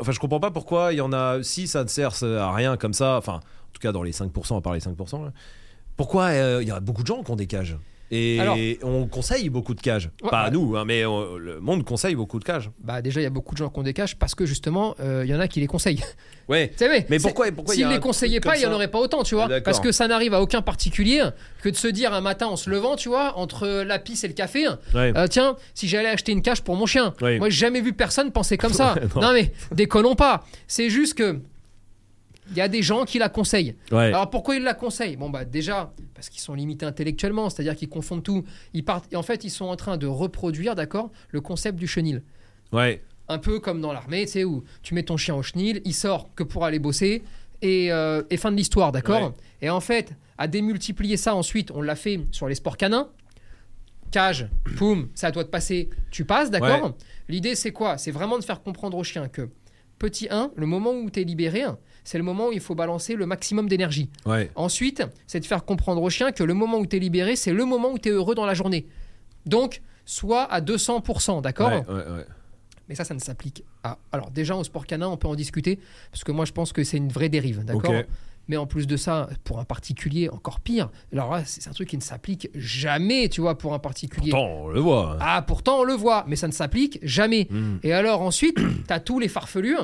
Enfin, 0.00 0.12
je 0.12 0.18
comprends 0.18 0.40
pas 0.40 0.50
pourquoi 0.50 0.92
il 0.92 0.96
y 0.96 1.00
en 1.00 1.12
a. 1.12 1.42
Si 1.42 1.66
ça 1.66 1.82
ne 1.82 1.88
sert 1.88 2.22
à 2.22 2.54
rien 2.54 2.76
comme 2.76 2.92
ça, 2.92 3.16
enfin, 3.16 3.34
en 3.36 3.72
tout 3.72 3.80
cas 3.80 3.90
dans 3.92 4.02
les 4.02 4.12
5%, 4.12 4.56
à 4.58 4.60
part 4.60 4.74
les 4.74 4.80
5%, 4.80 5.24
là, 5.24 5.32
pourquoi 5.96 6.24
euh, 6.26 6.58
il 6.62 6.68
y 6.68 6.70
a 6.70 6.78
beaucoup 6.80 7.02
de 7.02 7.06
gens 7.06 7.22
qui 7.22 7.30
ont 7.30 7.36
des 7.36 7.46
cages? 7.46 7.76
Et 8.10 8.40
Alors- 8.40 8.56
on 8.82 9.06
conseille 9.06 9.48
beaucoup 9.50 9.74
de 9.74 9.80
cages. 9.80 10.10
Ouais, 10.22 10.30
pas 10.30 10.44
ouais. 10.46 10.50
nous, 10.50 10.76
hein, 10.76 10.84
mais 10.86 11.04
euh, 11.04 11.38
le 11.38 11.60
monde 11.60 11.84
conseille 11.84 12.14
beaucoup 12.14 12.38
de 12.38 12.44
cages. 12.44 12.70
Bah, 12.80 13.02
déjà, 13.02 13.20
il 13.20 13.24
y 13.24 13.26
a 13.26 13.30
beaucoup 13.30 13.54
de 13.54 13.58
gens 13.58 13.68
qui 13.68 13.78
ont 13.78 13.82
des 13.82 13.92
cages 13.92 14.16
parce 14.16 14.34
que 14.34 14.46
justement, 14.46 14.94
euh, 15.00 15.22
il 15.24 15.30
y 15.30 15.34
en 15.34 15.40
a 15.40 15.48
qui 15.48 15.60
les 15.60 15.66
conseillent. 15.66 16.02
Ouais. 16.48 16.72
Mais 16.80 17.04
c'est- 17.10 17.18
pourquoi, 17.20 17.52
pourquoi 17.52 17.74
S'ils 17.74 17.86
les 17.88 17.98
conseillaient 18.00 18.40
pas, 18.40 18.56
il 18.56 18.62
y 18.62 18.66
en 18.66 18.72
aurait 18.72 18.88
pas 18.90 18.98
autant, 18.98 19.22
tu 19.22 19.34
vois. 19.34 19.48
D'accord. 19.48 19.64
Parce 19.64 19.80
que 19.80 19.92
ça 19.92 20.08
n'arrive 20.08 20.32
à 20.32 20.40
aucun 20.40 20.62
particulier 20.62 21.22
que 21.62 21.68
de 21.68 21.76
se 21.76 21.88
dire 21.88 22.14
un 22.14 22.22
matin 22.22 22.46
en 22.46 22.56
se 22.56 22.70
levant, 22.70 22.96
tu 22.96 23.10
vois, 23.10 23.36
entre 23.36 23.68
la 23.82 23.98
pisse 23.98 24.24
et 24.24 24.28
le 24.28 24.32
café, 24.32 24.66
Ouais. 24.94 25.12
euh, 25.14 25.26
tiens, 25.26 25.56
si 25.74 25.88
j'allais 25.88 26.08
acheter 26.08 26.32
une 26.32 26.40
cage 26.40 26.62
pour 26.62 26.74
mon 26.76 26.86
chien. 26.86 27.12
Oui. 27.20 27.38
Moi, 27.38 27.50
j'ai 27.50 27.58
jamais 27.58 27.82
vu 27.82 27.92
personne 27.92 28.32
penser 28.32 28.56
comme 28.56 28.72
ça. 28.72 28.94
Ouais, 28.94 29.02
non. 29.14 29.20
non. 29.20 29.32
mais 29.34 29.52
déconnons 29.72 30.14
pas. 30.14 30.46
C'est 30.66 30.88
juste 30.88 31.12
que 31.18 31.38
il 32.50 32.56
y 32.56 32.62
a 32.62 32.68
des 32.68 32.80
gens 32.80 33.04
qui 33.04 33.18
la 33.18 33.28
conseillent. 33.28 33.74
Ouais. 33.92 34.06
Alors 34.06 34.30
pourquoi 34.30 34.56
ils 34.56 34.62
la 34.62 34.72
conseillent? 34.72 35.16
Bon 35.16 35.28
bah 35.28 35.44
déjà 35.44 35.92
parce 36.18 36.30
qu'ils 36.30 36.40
sont 36.40 36.54
limités 36.54 36.84
intellectuellement, 36.84 37.48
c'est-à-dire 37.48 37.76
qu'ils 37.76 37.88
confondent 37.88 38.24
tout. 38.24 38.42
Ils 38.74 38.84
partent, 38.84 39.14
en 39.14 39.22
fait, 39.22 39.44
ils 39.44 39.50
sont 39.50 39.66
en 39.66 39.76
train 39.76 39.96
de 39.96 40.08
reproduire, 40.08 40.74
d'accord, 40.74 41.12
le 41.30 41.40
concept 41.40 41.78
du 41.78 41.86
chenil. 41.86 42.24
Ouais. 42.72 43.04
Un 43.28 43.38
peu 43.38 43.60
comme 43.60 43.80
dans 43.80 43.92
l'armée, 43.92 44.26
tu 44.26 44.32
sais, 44.32 44.42
où 44.42 44.64
tu 44.82 44.94
mets 44.94 45.04
ton 45.04 45.16
chien 45.16 45.36
au 45.36 45.44
chenil, 45.44 45.80
il 45.84 45.94
sort 45.94 46.34
que 46.34 46.42
pour 46.42 46.64
aller 46.64 46.80
bosser, 46.80 47.22
et, 47.62 47.92
euh, 47.92 48.24
et 48.30 48.36
fin 48.36 48.50
de 48.50 48.56
l'histoire, 48.56 48.90
d'accord 48.90 49.28
Ouais. 49.28 49.34
Et 49.62 49.70
en 49.70 49.78
fait, 49.78 50.12
à 50.38 50.48
démultiplier 50.48 51.16
ça 51.16 51.36
ensuite, 51.36 51.70
on 51.70 51.82
l'a 51.82 51.94
fait 51.94 52.26
sur 52.32 52.48
les 52.48 52.56
sports 52.56 52.76
canins. 52.76 53.08
Cage, 54.10 54.48
poum, 54.76 55.10
c'est 55.14 55.26
à 55.26 55.30
toi 55.30 55.44
de 55.44 55.50
passer, 55.50 55.88
tu 56.10 56.24
passes, 56.24 56.50
d'accord 56.50 56.82
Ouais. 56.82 56.92
L'idée, 57.28 57.54
c'est 57.54 57.70
quoi? 57.70 57.96
C'est 57.96 58.10
vraiment 58.10 58.40
de 58.40 58.44
faire 58.44 58.60
comprendre 58.60 58.96
au 58.96 59.04
chien 59.04 59.28
que, 59.28 59.50
petit 60.00 60.26
1, 60.28 60.50
le 60.56 60.66
moment 60.66 60.90
où 60.90 61.10
tu 61.10 61.20
es 61.20 61.24
libéré, 61.24 61.64
c'est 62.08 62.16
le 62.16 62.24
moment 62.24 62.48
où 62.48 62.52
il 62.52 62.60
faut 62.60 62.74
balancer 62.74 63.16
le 63.16 63.26
maximum 63.26 63.68
d'énergie. 63.68 64.08
Ouais. 64.24 64.50
Ensuite, 64.54 65.02
c'est 65.26 65.40
de 65.40 65.44
faire 65.44 65.66
comprendre 65.66 66.00
au 66.00 66.08
chien 66.08 66.32
que 66.32 66.42
le 66.42 66.54
moment 66.54 66.78
où 66.78 66.86
tu 66.86 66.96
es 66.96 66.98
libéré, 66.98 67.36
c'est 67.36 67.52
le 67.52 67.66
moment 67.66 67.90
où 67.90 67.98
tu 67.98 68.08
es 68.08 68.12
heureux 68.12 68.34
dans 68.34 68.46
la 68.46 68.54
journée. 68.54 68.86
Donc, 69.44 69.82
soit 70.06 70.44
à 70.44 70.62
200%, 70.62 71.42
d'accord 71.42 71.68
Ouais, 71.68 71.84
ouais, 71.86 71.94
ouais. 71.94 72.24
mais 72.88 72.94
ça, 72.94 73.04
ça 73.04 73.12
ne 73.12 73.18
s'applique 73.18 73.62
à. 73.84 73.98
Alors, 74.10 74.30
déjà, 74.30 74.56
au 74.56 74.64
sport 74.64 74.86
canin, 74.86 75.06
on 75.06 75.18
peut 75.18 75.28
en 75.28 75.34
discuter, 75.34 75.78
parce 76.10 76.24
que 76.24 76.32
moi, 76.32 76.46
je 76.46 76.52
pense 76.52 76.72
que 76.72 76.82
c'est 76.82 76.96
une 76.96 77.10
vraie 77.10 77.28
dérive, 77.28 77.62
d'accord. 77.66 77.92
Mais 78.48 78.56
en 78.56 78.66
plus 78.66 78.86
de 78.86 78.96
ça, 78.96 79.28
pour 79.44 79.58
un 79.58 79.66
particulier, 79.66 80.30
encore 80.30 80.60
pire. 80.60 80.88
Alors 81.12 81.30
là, 81.30 81.42
c'est 81.44 81.68
un 81.68 81.72
truc 81.72 81.90
qui 81.90 81.98
ne 81.98 82.02
s'applique 82.02 82.48
jamais, 82.54 83.28
tu 83.28 83.42
vois, 83.42 83.58
pour 83.58 83.74
un 83.74 83.78
particulier. 83.78 84.30
Pourtant, 84.30 84.48
on 84.62 84.68
le 84.68 84.80
voit. 84.80 85.18
Ah, 85.20 85.42
pourtant, 85.42 85.80
on 85.80 85.84
le 85.84 85.92
voit, 85.92 86.24
mais 86.26 86.36
ça 86.36 86.46
ne 86.46 86.52
s'applique 86.52 87.00
jamais. 87.02 87.48
Mm. 87.50 87.80
Et 87.82 87.92
alors, 87.92 88.22
ensuite, 88.22 88.58
t'as 88.86 89.00
tous 89.00 89.18
les 89.18 89.28
farfelus 89.28 89.76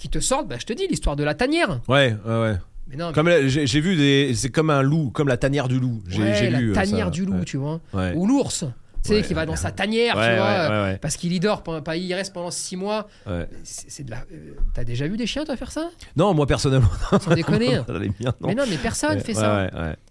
qui 0.00 0.08
te 0.08 0.18
sortent, 0.18 0.48
bah, 0.48 0.56
je 0.58 0.66
te 0.66 0.72
dis, 0.72 0.86
l'histoire 0.88 1.14
de 1.14 1.22
la 1.24 1.34
tanière. 1.34 1.80
Ouais, 1.88 2.16
ouais, 2.26 2.40
ouais. 2.40 2.56
Mais 2.88 2.96
non, 2.96 3.12
Comme 3.12 3.30
j'ai 3.46 3.80
vu 3.80 3.94
des, 3.94 4.32
c'est 4.34 4.50
comme 4.50 4.70
un 4.70 4.82
loup, 4.82 5.10
comme 5.10 5.28
la 5.28 5.36
tanière 5.36 5.68
du 5.68 5.78
loup. 5.78 6.02
J'ai 6.08 6.22
ouais, 6.22 6.50
la 6.50 6.58
lu 6.58 6.70
euh, 6.70 6.74
tanière 6.74 7.06
ça. 7.06 7.10
du 7.10 7.24
loup, 7.24 7.34
Ouais. 7.38 7.44
tu 7.44 7.56
vois. 7.56 7.80
Ouais. 7.92 8.12
Ou 8.16 8.26
l'ours, 8.26 8.64
tu 9.04 9.14
sais, 9.14 9.22
qui 9.22 9.32
va 9.32 9.46
dans 9.46 9.54
sa 9.56 9.70
tanière, 9.70 10.14
tu 10.14 10.36
vois. 10.36 10.96
Parce 11.00 11.16
qu'il 11.16 11.32
y 11.32 11.38
dort, 11.38 11.62
pas- 11.62 11.96
il 11.96 12.04
y 12.04 12.14
reste 12.14 12.32
pendant 12.32 12.50
six 12.50 12.76
mois. 12.76 13.06
Ouais. 13.28 13.46
C'est 13.62 14.02
de 14.04 14.10
la. 14.10 14.24
euh, 14.32 14.54
T'as 14.74 14.82
déjà 14.84 15.06
vu 15.06 15.16
des 15.16 15.26
chiens, 15.26 15.44
toi, 15.44 15.56
faire 15.56 15.70
ça? 15.70 15.88
Non, 16.16 16.34
moi 16.34 16.46
personnellement, 16.46 16.88
Sans 17.20 17.34
déconner. 17.34 17.68
miens, 18.20 18.34
non. 18.40 18.48
Mais 18.48 18.54
non, 18.56 18.64
mais 18.68 18.76
personne 18.76 19.20
fait 19.20 19.34
ça. 19.34 19.68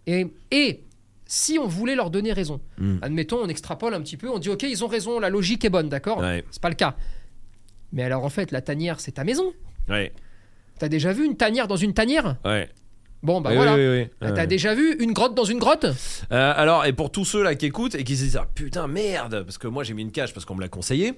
Et, 0.08 0.28
et 0.52 0.84
si 1.26 1.60
on 1.60 1.68
voulait 1.68 1.96
leur 1.96 2.10
donner 2.12 2.32
raison, 2.32 2.62
Mm. 2.78 2.98
admettons, 3.02 3.40
on 3.44 3.48
extrapole 3.50 3.94
un 3.94 4.00
petit 4.02 4.16
peu, 4.18 4.30
on 4.30 4.40
dit 4.40 4.50
ok, 4.50 4.64
ils 4.64 4.84
ont 4.86 4.88
raison, 4.88 5.20
la 5.20 5.30
logique 5.30 5.66
est 5.66 5.70
bonne, 5.70 5.90
d'accord? 5.90 6.24
C'est 6.50 6.62
pas 6.62 6.70
le 6.70 6.76
cas. 6.76 6.96
Mais 7.92 8.04
alors 8.04 8.24
en 8.24 8.30
fait, 8.30 8.52
la 8.52 8.62
tanière, 8.62 9.00
c'est 9.02 9.12
ta 9.14 9.24
maison. 9.26 9.52
Ouais, 9.90 10.12
T'as 10.78 10.88
déjà 10.90 11.12
vu 11.14 11.26
une 11.26 11.36
tanière 11.36 11.68
dans 11.68 11.76
une 11.76 11.94
tanière 11.94 12.38
ouais. 12.46 12.70
Bon, 13.22 13.42
bah 13.42 13.50
Oui, 13.50 13.58
voilà. 13.58 13.76
oui, 13.76 14.08
oui. 14.22 14.30
T'as 14.34 14.46
déjà 14.46 14.74
vu 14.74 14.96
une 15.02 15.12
grotte 15.12 15.36
dans 15.36 15.44
une 15.44 15.60
grotte 15.60 15.86
Euh, 16.32 16.54
alors, 16.56 16.86
et 16.86 16.94
pour 16.94 17.12
tous 17.12 17.26
ceux 17.26 17.44
là 17.44 17.54
qui 17.56 17.66
écoutent 17.66 17.96
et 17.96 18.04
qui 18.06 18.16
se 18.16 18.24
disent 18.24 18.38
ah, 18.38 18.48
putain 18.56 18.88
merde, 18.88 19.44
parce 19.44 19.58
que 19.58 19.68
moi 19.68 19.84
j'ai 19.84 19.94
mis 19.94 20.04
une 20.04 20.12
cage 20.14 20.34
parce 20.34 20.46
qu'on 20.46 20.56
me 20.56 20.62
l'a 20.62 20.70
conseillé. 20.70 21.16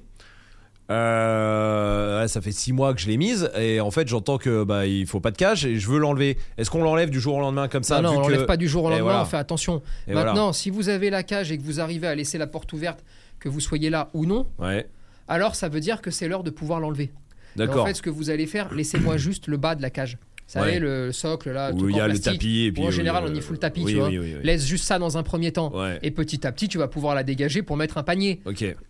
Euh, 0.90 2.28
ça 2.28 2.42
fait 2.42 2.52
six 2.52 2.74
mois 2.74 2.94
que 2.94 3.00
je 3.00 3.08
l'ai 3.08 3.18
mise 3.18 3.50
et 3.58 3.80
en 3.80 3.92
fait 3.92 4.08
j'entends 4.08 4.38
que 4.38 4.64
bah 4.66 4.86
il 4.86 5.08
faut 5.08 5.20
pas 5.22 5.32
de 5.32 5.38
cage 5.38 5.66
et 5.66 5.78
je 5.78 5.88
veux 5.90 6.00
l'enlever. 6.00 6.38
Est-ce 6.58 6.70
qu'on 6.70 6.84
l'enlève 6.84 7.10
du 7.10 7.20
jour 7.20 7.36
au 7.36 7.40
lendemain 7.40 7.68
comme 7.68 7.84
ça 7.84 8.02
Non, 8.02 8.10
non, 8.10 8.12
vu 8.12 8.18
on 8.18 8.22
que- 8.28 8.32
l'enlève 8.32 8.46
pas 8.46 8.58
du 8.58 8.68
jour 8.68 8.84
au 8.86 8.90
lendemain, 8.90 9.04
voilà. 9.04 9.22
on 9.22 9.26
fait 9.26 9.38
attention. 9.38 9.82
Et 10.08 10.14
Maintenant, 10.14 10.34
voilà. 10.34 10.54
si 10.54 10.70
vous 10.70 10.90
avez 10.90 11.10
la 11.10 11.24
cage 11.24 11.52
et 11.52 11.58
que 11.58 11.64
vous 11.64 11.80
arrivez 11.80 12.08
à 12.08 12.16
laisser 12.16 12.38
la 12.38 12.48
porte 12.48 12.72
ouverte, 12.74 13.04
que 13.40 13.48
vous 13.48 13.60
soyez 13.60 13.90
là 13.90 14.10
ou 14.14 14.26
non, 14.26 14.48
Ouais, 14.60 14.88
alors 15.28 15.56
ça 15.56 15.70
veut 15.70 15.80
dire 15.80 16.02
que 16.02 16.12
c'est 16.12 16.28
l'heure 16.28 16.44
de 16.44 16.50
pouvoir 16.52 16.80
l'enlever. 16.80 17.12
D'accord. 17.56 17.84
En 17.84 17.88
fait, 17.88 17.94
ce 17.96 18.02
que 18.02 18.10
vous 18.10 18.30
allez 18.30 18.48
faire, 18.48 18.74
laissez-moi 18.74 19.18
juste 19.18 19.48
le 19.48 19.58
bas 19.58 19.76
de 19.76 19.82
la 19.82 19.90
cage. 19.90 20.18
Vous 20.48 20.60
savez, 20.60 20.72
Ouais. 20.74 20.80
le 20.80 21.12
socle 21.14 21.50
là, 21.52 21.72
Où 21.72 21.78
truc 21.78 21.92
il 21.94 21.98
y 21.98 22.00
a 22.02 22.08
le 22.08 22.14
plastique. 22.14 22.34
tapis 22.34 22.66
et 22.66 22.72
puis 22.74 22.84
en 22.84 22.92
général, 22.92 23.24
on 23.26 23.34
y 23.34 23.40
fout 23.40 23.54
le 23.54 23.58
tapis, 23.58 23.84
oui, 23.86 23.94
tu 23.94 23.98
vois. 24.00 24.10
Oui, 24.10 24.18
oui, 24.20 24.34
oui. 24.38 24.44
Laisse 24.44 24.66
juste 24.66 24.84
ça 24.84 25.00
dans 25.00 25.18
un 25.18 25.24
premier 25.24 25.54
temps. 25.54 25.72
Ouais. 25.74 25.98
Et 26.04 26.12
petit 26.12 26.46
à 26.46 26.52
petit, 26.52 26.68
tu 26.68 26.78
vas 26.78 26.90
pouvoir 26.90 27.16
la 27.16 27.24
dégager 27.24 27.62
pour 27.64 27.78
mettre 27.78 27.98
un 27.98 28.04
panier. 28.04 28.42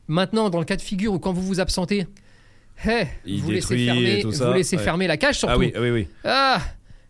Maintenant, 0.08 0.50
dans 0.50 0.58
le 0.60 0.66
cas 0.66 0.76
de 0.76 0.82
figure 0.82 1.14
où 1.14 1.20
quand 1.20 1.34
vous 1.34 1.44
vous 1.44 1.60
absentez, 1.60 2.08
Il 3.26 3.42
vous 3.42 3.52
laissez, 3.52 3.78
fermer, 3.86 4.20
et 4.20 4.22
tout 4.24 4.32
ça, 4.32 4.48
vous 4.48 4.54
laissez 4.54 4.76
ouais. 4.78 4.84
fermer 4.84 5.06
la 5.08 5.18
cage 5.18 5.38
surtout. 5.38 5.54
Ah 5.54 5.58
oui, 5.60 5.72
oui, 5.80 5.92
oui. 5.92 6.08
Ah, 6.24 6.62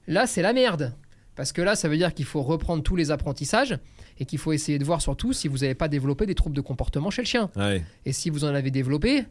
là, 0.08 0.28
c'est 0.28 0.42
la 0.42 0.52
merde. 0.54 0.94
Parce 1.36 1.54
que 1.54 1.62
là, 1.62 1.76
ça 1.76 1.88
veut 1.88 1.96
dire 1.98 2.14
qu'il 2.14 2.26
faut 2.26 2.42
reprendre 2.42 2.84
tous 2.84 2.98
les 2.98 3.10
apprentissages 3.10 3.78
et 4.20 4.26
qu'il 4.26 4.38
faut 4.38 4.52
essayer 4.52 4.78
de 4.80 4.84
voir 4.84 5.02
surtout 5.02 5.32
si 5.32 5.48
vous 5.48 5.60
n'avez 5.60 5.76
pas 5.76 5.88
développé 5.88 6.26
des 6.26 6.36
troubles 6.36 6.56
de 6.56 6.62
comportement 6.62 7.10
chez 7.10 7.22
le 7.22 7.28
chien. 7.28 7.50
Et 8.06 8.12
si 8.12 8.30
vous 8.30 8.44
en 8.44 8.54
avez 8.54 8.70
développé, 8.70 9.24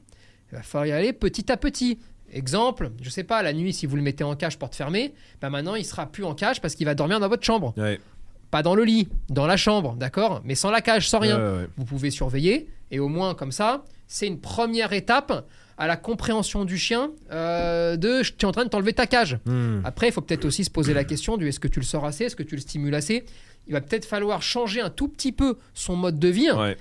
il 0.53 0.57
va 0.57 0.63
falloir 0.63 0.87
y 0.87 0.93
aller 0.93 1.13
petit 1.13 1.51
à 1.51 1.57
petit. 1.57 1.99
Exemple, 2.33 2.93
je 3.03 3.11
sais 3.11 3.25
pas, 3.25 3.43
la 3.43 3.53
nuit, 3.53 3.73
si 3.73 3.87
vous 3.87 3.97
le 3.97 4.03
mettez 4.03 4.23
en 4.23 4.37
cage 4.37 4.59
porte 4.59 4.75
fermée, 4.75 5.13
bah 5.41 5.51
maintenant 5.51 5.75
il 5.75 5.85
sera 5.85 6.07
plus 6.07 6.25
en 6.25 6.35
cage 6.35 6.61
parce 6.61 6.75
qu'il 6.75 6.87
va 6.87 6.95
dormir 6.95 7.19
dans 7.19 7.29
votre 7.29 7.45
chambre. 7.45 7.75
Ouais. 7.77 8.01
Pas 8.51 8.63
dans 8.63 8.75
le 8.75 8.85
lit, 8.85 9.09
dans 9.29 9.47
la 9.47 9.57
chambre, 9.57 9.95
d'accord 9.95 10.41
Mais 10.45 10.55
sans 10.55 10.71
la 10.71 10.81
cage, 10.81 11.09
sans 11.09 11.19
rien. 11.19 11.39
Ouais, 11.39 11.45
ouais, 11.45 11.59
ouais. 11.59 11.69
Vous 11.77 11.85
pouvez 11.85 12.11
surveiller 12.11 12.69
et 12.91 12.99
au 12.99 13.09
moins 13.09 13.35
comme 13.35 13.53
ça, 13.53 13.85
c'est 14.07 14.27
une 14.27 14.41
première 14.41 14.93
étape 14.93 15.47
à 15.81 15.87
la 15.87 15.97
compréhension 15.97 16.67
du 16.67 16.77
chien 16.77 17.11
euh, 17.33 17.97
de 17.97 18.23
je 18.23 18.33
suis 18.37 18.47
en 18.47 18.53
train 18.53 18.65
de 18.65 18.69
t'enlever 18.69 18.93
ta 18.93 19.07
cage. 19.07 19.39
Hmm. 19.47 19.81
Après, 19.85 20.09
il 20.09 20.13
faut 20.13 20.21
peut-être 20.21 20.45
aussi 20.45 20.63
se 20.63 20.71
poser 20.71 20.93
la 20.93 21.05
question 21.05 21.37
du 21.37 21.49
est-ce 21.49 21.59
que 21.59 21.69
tu 21.69 21.81
le 21.81 21.87
sors 21.87 22.05
assez, 22.05 22.25
est-ce 22.25 22.37
que 22.37 22.43
tu 22.43 22.55
le 22.55 22.61
stimules 22.61 22.95
assez. 22.95 23.25
Il 23.67 23.73
va 23.73 23.81
peut-être 23.81 24.05
falloir 24.05 24.43
changer 24.43 24.81
un 24.81 24.91
tout 24.91 25.09
petit 25.09 25.33
peu 25.33 25.57
son 25.73 25.97
mode 25.97 26.19
de 26.19 26.29
vie 26.29 26.51
Ouais. 26.51 26.77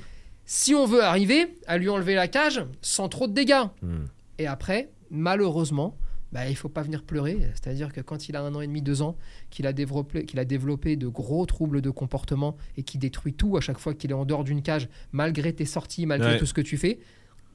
Si 0.52 0.74
on 0.74 0.88
veut 0.88 1.04
arriver 1.04 1.60
à 1.68 1.78
lui 1.78 1.90
enlever 1.90 2.16
la 2.16 2.28
cage 2.28 2.66
sans 2.82 3.08
trop 3.08 3.28
de 3.28 3.34
dégâts. 3.34 3.68
Hmm. 3.84 4.06
Et 4.40 4.48
après, 4.48 4.90
malheureusement, 5.12 5.96
bah, 6.32 6.50
il 6.50 6.56
faut 6.56 6.70
pas 6.70 6.82
venir 6.82 7.04
pleurer. 7.04 7.38
C'est-à-dire 7.54 7.94
que 7.94 8.02
quand 8.02 8.30
il 8.30 8.36
a 8.36 8.42
un 8.42 8.56
an 8.56 8.62
et 8.62 8.66
demi, 8.66 8.82
deux 8.82 9.04
ans, 9.04 9.16
qu'il 9.52 9.68
a 9.68 9.74
développé, 9.74 10.26
qu'il 10.26 10.40
a 10.40 10.46
développé 10.46 10.96
de 10.96 11.08
gros 11.08 11.46
troubles 11.46 11.82
de 11.82 11.92
comportement 11.92 12.58
et 12.78 12.82
qui 12.84 12.98
détruit 12.98 13.34
tout 13.34 13.58
à 13.58 13.62
chaque 13.62 13.78
fois 13.78 13.94
qu'il 13.94 14.10
est 14.10 14.16
en 14.16 14.26
dehors 14.26 14.44
d'une 14.44 14.64
cage, 14.64 14.90
malgré 15.12 15.54
tes 15.54 15.66
sorties, 15.66 16.08
malgré 16.08 16.32
Ouais. 16.32 16.38
tout 16.40 16.48
ce 16.48 16.54
que 16.56 16.62
tu 16.62 16.78
fais, 16.78 17.00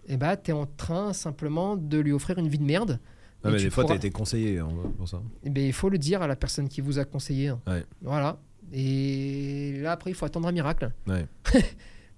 et 0.07 0.17
bah, 0.17 0.37
tu 0.37 0.53
es 0.53 0.55
en 0.55 0.67
train 0.67 1.13
simplement 1.13 1.77
de 1.77 1.99
lui 1.99 2.13
offrir 2.13 2.39
une 2.39 2.47
vie 2.49 2.59
de 2.59 2.65
merde. 2.65 3.01
Ah, 3.43 3.51
mais 3.51 3.57
tu 3.59 3.65
des 3.65 3.71
fois, 3.71 3.83
pourras- 3.83 3.95
t'as 3.95 3.99
été 3.99 4.11
conseillé 4.11 4.59
hein, 4.61 4.69
pour 4.99 5.09
ça. 5.09 5.21
Eh 5.43 5.51
ben, 5.51 5.65
il 5.65 5.73
faut 5.73 5.89
le 5.89 5.99
dire 5.99 6.23
à 6.23 6.29
la 6.29 6.37
personne 6.37 6.69
qui 6.69 6.81
vous 6.81 7.01
a 7.01 7.05
conseillé. 7.05 7.49
hein. 7.49 7.61
Ouais. 7.67 7.85
Voilà. 8.03 8.39
Et 8.73 9.79
là, 9.83 9.93
après, 9.93 10.11
il 10.11 10.15
faut 10.15 10.25
attendre 10.27 10.47
un 10.49 10.53
miracle. 10.53 10.91
Ouais. 11.09 11.27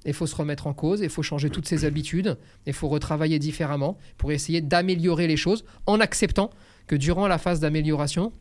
Il 0.06 0.14
faut 0.14 0.26
se 0.26 0.34
remettre 0.36 0.66
en 0.68 0.72
cause, 0.72 1.00
il 1.00 1.10
faut 1.10 1.22
changer 1.22 1.50
toutes 1.50 1.66
ses 1.66 1.84
habitudes, 1.84 2.38
il 2.66 2.72
faut 2.72 2.88
retravailler 2.88 3.38
différemment 3.38 3.98
pour 4.16 4.32
essayer 4.32 4.60
d'améliorer 4.60 5.26
les 5.26 5.36
choses 5.36 5.64
en 5.86 6.00
acceptant 6.00 6.50
que 6.86 6.94
durant 6.96 7.26
la 7.26 7.38
phase 7.38 7.60
d'amélioration, 7.60 8.32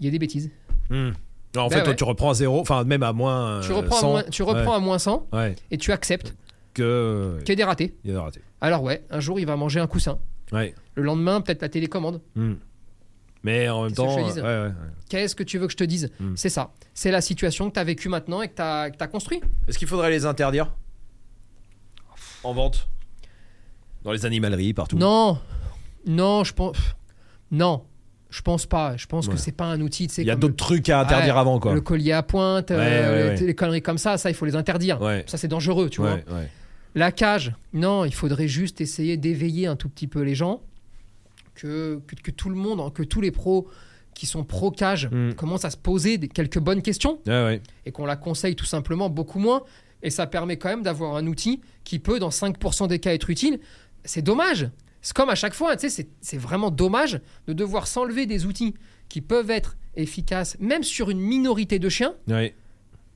il 0.00 0.04
y 0.06 0.08
a 0.08 0.10
des 0.10 0.18
bêtises. 0.18 0.50
Hmm. 0.90 1.10
Non, 1.54 1.62
en 1.62 1.68
Bah 1.68 1.76
fait, 1.76 1.84
toi, 1.84 1.94
tu 1.94 2.04
reprends 2.04 2.30
à 2.30 2.34
zéro, 2.34 2.60
enfin, 2.60 2.82
même 2.84 3.02
à 3.02 3.12
moins. 3.12 3.60
tu 3.62 3.70
euh, 3.72 3.76
reprends, 3.76 3.96
100. 4.00 4.06
à, 4.06 4.10
moins, 4.10 4.22
tu 4.24 4.42
reprends 4.42 4.70
Ouais. 4.70 4.76
à 4.76 4.80
moins 4.80 4.98
100 4.98 5.28
Ouais. 5.32 5.54
et 5.70 5.78
tu 5.78 5.92
acceptes 5.92 6.34
Que. 6.74 7.38
qu'il 7.40 7.50
y 7.50 7.52
a 7.52 7.56
des 7.56 7.64
ratés. 7.64 7.94
Il 8.04 8.08
y 8.10 8.10
a 8.14 8.16
des 8.16 8.20
ratés. 8.22 8.40
Alors 8.60 8.82
ouais, 8.82 9.04
un 9.10 9.20
jour, 9.20 9.38
il 9.38 9.46
va 9.46 9.54
manger 9.56 9.78
un 9.78 9.86
coussin. 9.86 10.18
Ouais. 10.50 10.74
Le 10.94 11.02
lendemain, 11.02 11.40
peut-être 11.40 11.62
la 11.62 11.68
télécommande. 11.68 12.20
Hmm. 12.34 12.54
Mais 13.44 13.68
en 13.68 13.82
même 13.82 13.90
Qu'est-ce 13.92 14.00
que 14.00 14.06
temps. 14.06 14.16
ouais, 14.16 14.42
ouais, 14.42 14.62
ouais. 14.68 14.72
Qu'est-ce 15.08 15.34
que 15.34 15.42
tu 15.42 15.58
veux 15.58 15.66
que 15.66 15.72
je 15.72 15.76
te 15.76 15.84
dise 15.84 16.10
Hmm. 16.20 16.34
C'est 16.36 16.48
ça. 16.48 16.72
C'est 16.94 17.10
la 17.10 17.20
situation 17.20 17.68
que 17.68 17.74
tu 17.74 17.80
as 17.80 17.84
vécue 17.84 18.08
maintenant 18.08 18.40
et 18.42 18.48
que 18.48 18.54
tu 18.54 18.62
as, 18.62 18.90
construit. 19.08 19.40
Est-ce 19.68 19.78
qu'il 19.78 19.88
faudrait 19.88 20.10
les 20.10 20.24
interdire? 20.26 20.74
En 22.44 22.52
vente 22.52 22.88
Dans 24.02 24.12
les 24.12 24.26
animaleries, 24.26 24.74
partout? 24.74 24.96
Non, 24.98 25.38
non, 26.06 26.44
je 26.44 26.52
pense... 26.52 26.76
Non, 27.50 27.84
je 28.30 28.40
pense 28.42 28.66
pas. 28.66 28.96
Je 28.96 29.06
pense 29.06 29.26
Ouais. 29.28 29.34
que 29.34 29.38
c'est 29.38 29.52
pas 29.52 29.66
un 29.66 29.80
outil. 29.80 30.08
tu 30.08 30.14
sais, 30.14 30.22
Il 30.22 30.28
y 30.28 30.30
a 30.30 30.36
d'autres 30.36 30.56
trucs 30.56 30.88
à 30.88 31.00
interdire 31.00 31.34
Ouais, 31.34 31.40
avant, 31.40 31.60
quoi. 31.60 31.74
Le 31.74 31.80
collier 31.80 32.12
à 32.12 32.22
pointe, 32.22 32.70
euh, 32.70 33.30
Ouais, 33.34 33.36
les- 33.40 33.46
les 33.46 33.54
conneries 33.54 33.82
comme 33.82 33.98
ça, 33.98 34.16
ça, 34.18 34.30
il 34.30 34.34
faut 34.34 34.46
les 34.46 34.56
interdire. 34.56 34.98
Ça, 35.26 35.36
c'est 35.36 35.48
dangereux, 35.48 35.88
tu 35.90 36.00
vois. 36.00 36.18
La 36.94 37.10
cage, 37.12 37.54
non, 37.72 38.04
il 38.04 38.12
faudrait 38.14 38.48
juste 38.48 38.80
essayer 38.82 39.16
d'éveiller 39.16 39.66
un 39.66 39.76
tout 39.76 39.88
petit 39.88 40.06
peu 40.06 40.20
les 40.22 40.34
gens, 40.34 40.60
que, 41.54 42.00
que, 42.06 42.14
que 42.16 42.30
tout 42.30 42.48
le 42.50 42.54
monde, 42.56 42.92
que 42.92 43.02
tous 43.02 43.20
les 43.22 43.30
pros 43.30 43.66
qui 44.14 44.26
sont 44.26 44.44
pro-cage 44.44 45.08
Mm. 45.10 45.32
commencent 45.34 45.64
à 45.64 45.70
se 45.70 45.76
poser 45.78 46.18
des- 46.18 46.28
quelques 46.28 46.58
bonnes 46.58 46.82
questions 46.82 47.18
et 47.86 47.92
qu'on 47.92 48.04
la 48.06 48.16
conseille 48.16 48.56
tout 48.56 48.64
simplement 48.66 49.08
beaucoup 49.08 49.38
moins. 49.38 49.62
Et 50.02 50.10
ça 50.10 50.26
permet 50.26 50.56
quand 50.56 50.68
même 50.68 50.82
d'avoir 50.82 51.16
un 51.16 51.26
outil 51.26 51.60
qui 51.84 51.98
peut, 51.98 52.18
dans 52.18 52.30
5% 52.30 52.88
des 52.88 52.98
cas, 52.98 53.12
être 53.14 53.30
utile. 53.30 53.60
C'est 54.04 54.22
dommage. 54.22 54.68
C'est 55.00 55.14
comme 55.14 55.30
à 55.30 55.34
chaque 55.34 55.54
fois, 55.54 55.76
tu 55.76 55.88
sais, 55.90 56.08
c'est- 56.20 56.38
vraiment 56.38 56.70
dommage 56.70 57.20
de 57.46 57.52
devoir 57.52 57.86
s'enlever 57.86 58.26
des 58.26 58.46
outils 58.46 58.74
qui 59.08 59.20
peuvent 59.20 59.50
être 59.50 59.76
efficaces, 59.96 60.56
même 60.60 60.82
sur 60.82 61.10
une 61.10 61.20
minorité 61.20 61.78
de 61.78 61.88
chiens, 61.88 62.14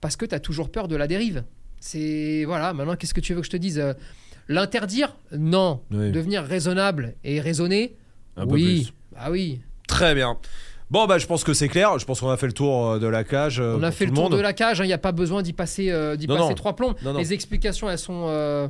parce 0.00 0.16
que 0.16 0.26
tu 0.26 0.34
as 0.34 0.40
toujours 0.40 0.70
peur 0.70 0.88
de 0.88 0.96
la 0.96 1.06
dérive. 1.06 1.44
C'est 1.80 2.44
voilà, 2.44 2.72
maintenant 2.72 2.96
qu'est-ce 2.96 3.14
que 3.14 3.20
tu 3.20 3.34
veux 3.34 3.40
que 3.40 3.46
je 3.46 3.50
te 3.50 3.56
dise 3.56 3.78
Euh, 3.78 3.94
L'interdire? 4.48 5.16
Non. 5.32 5.82
Oui. 5.90 6.12
Devenir 6.12 6.44
raisonnable 6.44 7.14
et 7.24 7.40
Un 7.40 8.46
peu 8.46 8.54
Oui. 8.54 8.64
plus. 8.84 8.92
Ah 9.16 9.30
oui. 9.32 9.60
Très 9.88 10.14
bien. 10.14 10.38
Bon, 10.90 11.06
bah, 11.06 11.18
je 11.18 11.26
pense 11.26 11.42
que 11.42 11.52
c'est 11.52 11.68
clair. 11.68 11.98
Je 11.98 12.04
pense 12.04 12.20
qu'on 12.20 12.30
a 12.30 12.36
fait 12.36 12.46
le 12.46 12.52
tour 12.52 12.92
euh, 12.92 12.98
de 12.98 13.06
la 13.06 13.24
cage. 13.24 13.58
euh, 13.60 13.76
On 13.78 13.82
a 13.82 13.90
fait 13.90 14.06
le 14.06 14.12
tour 14.12 14.30
de 14.30 14.38
la 14.40 14.52
cage, 14.52 14.78
il 14.78 14.86
n'y 14.86 14.92
a 14.92 14.98
pas 14.98 15.12
besoin 15.12 15.42
d'y 15.42 15.52
passer, 15.52 15.90
euh, 15.90 16.16
d'y 16.16 16.26
passer 16.26 16.40
non. 16.40 16.54
trois 16.54 16.76
plombs. 16.76 16.94
Non, 17.02 17.12
non. 17.12 17.18
Les 17.18 17.32
explications, 17.32 17.90
elles 17.90 17.98
sont. 17.98 18.26
euh, 18.28 18.68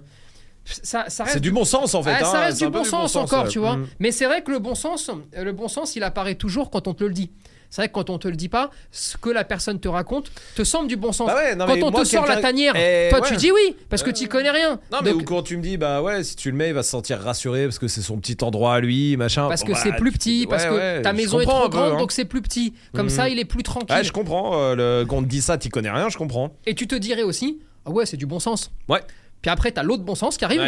ça, 0.64 1.04
ça 1.08 1.24
reste 1.24 1.34
C'est 1.34 1.40
du 1.40 1.52
bon 1.52 1.64
sens, 1.64 1.94
en 1.94 2.02
fait. 2.02 2.10
Ah, 2.10 2.18
hein. 2.22 2.24
ça 2.24 2.40
reste 2.40 2.58
C'est 2.58 2.64
du 2.64 2.70
bon 2.72 2.84
sens 2.84 3.14
encore, 3.16 3.48
tu 3.48 3.58
vois. 3.58 3.76
Mm. 3.76 3.86
Mais 4.00 4.10
c'est 4.10 4.24
vrai 4.26 4.42
que 4.42 4.50
le 4.50 4.58
bon 4.58 4.74
sens, 4.74 5.10
le 5.36 5.52
bon 5.52 5.68
sens, 5.68 5.94
il 5.94 6.02
apparaît 6.02 6.34
toujours 6.34 6.70
quand 6.70 6.88
on 6.88 6.94
te 6.94 7.04
le 7.04 7.12
dit. 7.12 7.30
C'est 7.70 7.82
vrai 7.82 7.88
que 7.88 7.92
quand 7.94 8.10
on 8.10 8.18
te 8.18 8.28
le 8.28 8.36
dit 8.36 8.48
pas, 8.48 8.70
ce 8.90 9.16
que 9.16 9.30
la 9.30 9.44
personne 9.44 9.78
te 9.80 9.88
raconte 9.88 10.30
te 10.54 10.64
semble 10.64 10.88
du 10.88 10.96
bon 10.96 11.12
sens. 11.12 11.26
Bah 11.28 11.34
ouais, 11.36 11.54
non, 11.56 11.66
quand 11.66 11.82
on 11.82 11.90
moi, 11.90 12.02
te 12.02 12.06
sort 12.06 12.26
la 12.26 12.36
tanière, 12.36 12.74
Eh, 12.76 13.08
toi 13.10 13.20
ouais. 13.20 13.28
tu 13.28 13.36
dis 13.36 13.50
oui 13.52 13.76
parce 13.90 14.02
que 14.02 14.10
Euh, 14.10 14.12
tu 14.12 14.28
connais 14.28 14.50
rien. 14.50 14.78
Non, 14.92 14.98
mais 15.02 15.10
Donc, 15.12 15.22
ou 15.22 15.24
quand 15.24 15.42
tu 15.42 15.56
me 15.56 15.62
dis, 15.62 15.76
bah 15.76 16.00
ouais, 16.02 16.22
si 16.24 16.36
tu 16.36 16.50
le 16.50 16.56
mets, 16.56 16.68
il 16.68 16.74
va 16.74 16.82
se 16.82 16.90
sentir 16.90 17.20
rassuré 17.20 17.64
parce 17.64 17.78
que 17.78 17.88
c'est 17.88 18.02
son 18.02 18.18
petit 18.18 18.36
endroit 18.42 18.74
à 18.74 18.80
lui, 18.80 19.16
machin. 19.16 19.48
parce 19.48 19.62
Bon, 19.62 19.68
que 19.68 19.72
bah, 19.72 19.80
c'est 19.82 19.92
plus 19.92 20.12
tu- 20.12 20.18
petit, 20.18 20.46
parce 20.48 20.64
ouais, 20.64 20.70
que 20.98 21.02
ta 21.02 21.12
maison 21.12 21.40
est 21.40 21.44
trop 21.44 21.64
peu, 21.68 21.76
grande, 21.76 21.92
hein. 21.94 21.98
donc 21.98 22.12
c'est 22.12 22.24
plus 22.24 22.42
petit. 22.42 22.72
Comme 22.94 23.08
ça, 23.10 23.28
il 23.28 23.38
est 23.38 23.44
plus 23.44 23.62
tranquille. 23.62 23.94
Ouais, 23.94 24.04
je 24.04 24.12
comprends. 24.12 24.58
euh, 24.60 24.74
le... 25.02 25.04
Quand 25.06 25.16
on 25.16 25.22
te 25.22 25.28
dit 25.28 25.42
ça, 25.42 25.58
tu 25.58 25.68
connais 25.68 25.90
rien, 25.90 26.08
je 26.08 26.16
comprends. 26.16 26.54
Et 26.66 26.74
tu 26.74 26.86
te 26.86 26.94
dirais 26.94 27.22
aussi, 27.22 27.58
ah 27.84 27.90
ouais, 27.90 28.06
c'est 28.06 28.16
du 28.16 28.26
bon 28.26 28.38
sens. 28.40 28.70
Ouais. 28.88 29.00
Puis 29.42 29.50
après, 29.50 29.70
t'as 29.72 29.82
l'autre 29.82 30.02
bon 30.02 30.14
sens 30.14 30.36
qui 30.36 30.44
arrive. 30.44 30.60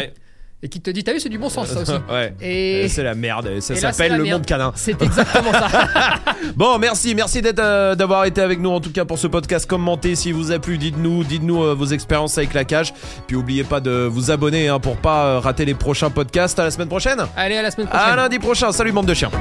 Et 0.61 0.67
qui 0.67 0.81
te 0.81 0.89
dit, 0.89 1.03
t'as 1.05 1.13
vu, 1.13 1.19
c'est 1.21 1.29
du 1.29 1.37
bon 1.37 1.49
sens 1.49 1.69
ça 1.69 1.79
aussi. 1.81 1.91
ouais. 2.11 2.33
Et 2.41 2.81
Et 2.83 2.89
c'est 2.89 3.03
la 3.03 3.15
merde. 3.15 3.59
Ça 3.61 3.75
s'appelle 3.75 4.17
le 4.17 4.23
merde. 4.23 4.39
monde 4.39 4.45
canin. 4.45 4.71
c'est 4.75 5.01
exactement 5.01 5.51
ça. 5.53 5.67
Bon, 6.55 6.77
merci, 6.79 7.13
merci 7.15 7.41
d'être, 7.41 7.59
euh, 7.59 7.95
d'avoir 7.95 8.25
été 8.25 8.41
avec 8.41 8.59
nous 8.59 8.69
en 8.69 8.79
tout 8.79 8.91
cas 8.91 9.05
pour 9.05 9.17
ce 9.19 9.27
podcast. 9.27 9.65
Commentez 9.69 10.15
si 10.15 10.31
vous 10.31 10.51
a 10.51 10.59
plu, 10.59 10.77
dites-nous, 10.77 11.23
dites-nous 11.23 11.63
euh, 11.63 11.73
vos 11.73 11.85
expériences 11.85 12.37
avec 12.37 12.53
la 12.53 12.63
cage. 12.65 12.93
Puis 13.27 13.35
oubliez 13.35 13.63
pas 13.63 13.79
de 13.79 14.07
vous 14.09 14.31
abonner 14.31 14.67
hein, 14.67 14.79
pour 14.79 14.97
pas 14.97 15.25
euh, 15.25 15.39
rater 15.39 15.65
les 15.65 15.73
prochains 15.75 16.09
podcasts. 16.09 16.57
À 16.59 16.63
la 16.63 16.71
semaine 16.71 16.87
prochaine. 16.89 17.19
Allez, 17.35 17.55
à 17.57 17.61
la 17.61 17.71
semaine 17.71 17.87
prochaine. 17.87 18.09
À 18.09 18.15
lundi 18.15 18.39
prochain. 18.39 18.71
Salut 18.71 18.91
bande 18.91 19.05
de 19.05 19.13
chiens. 19.13 19.31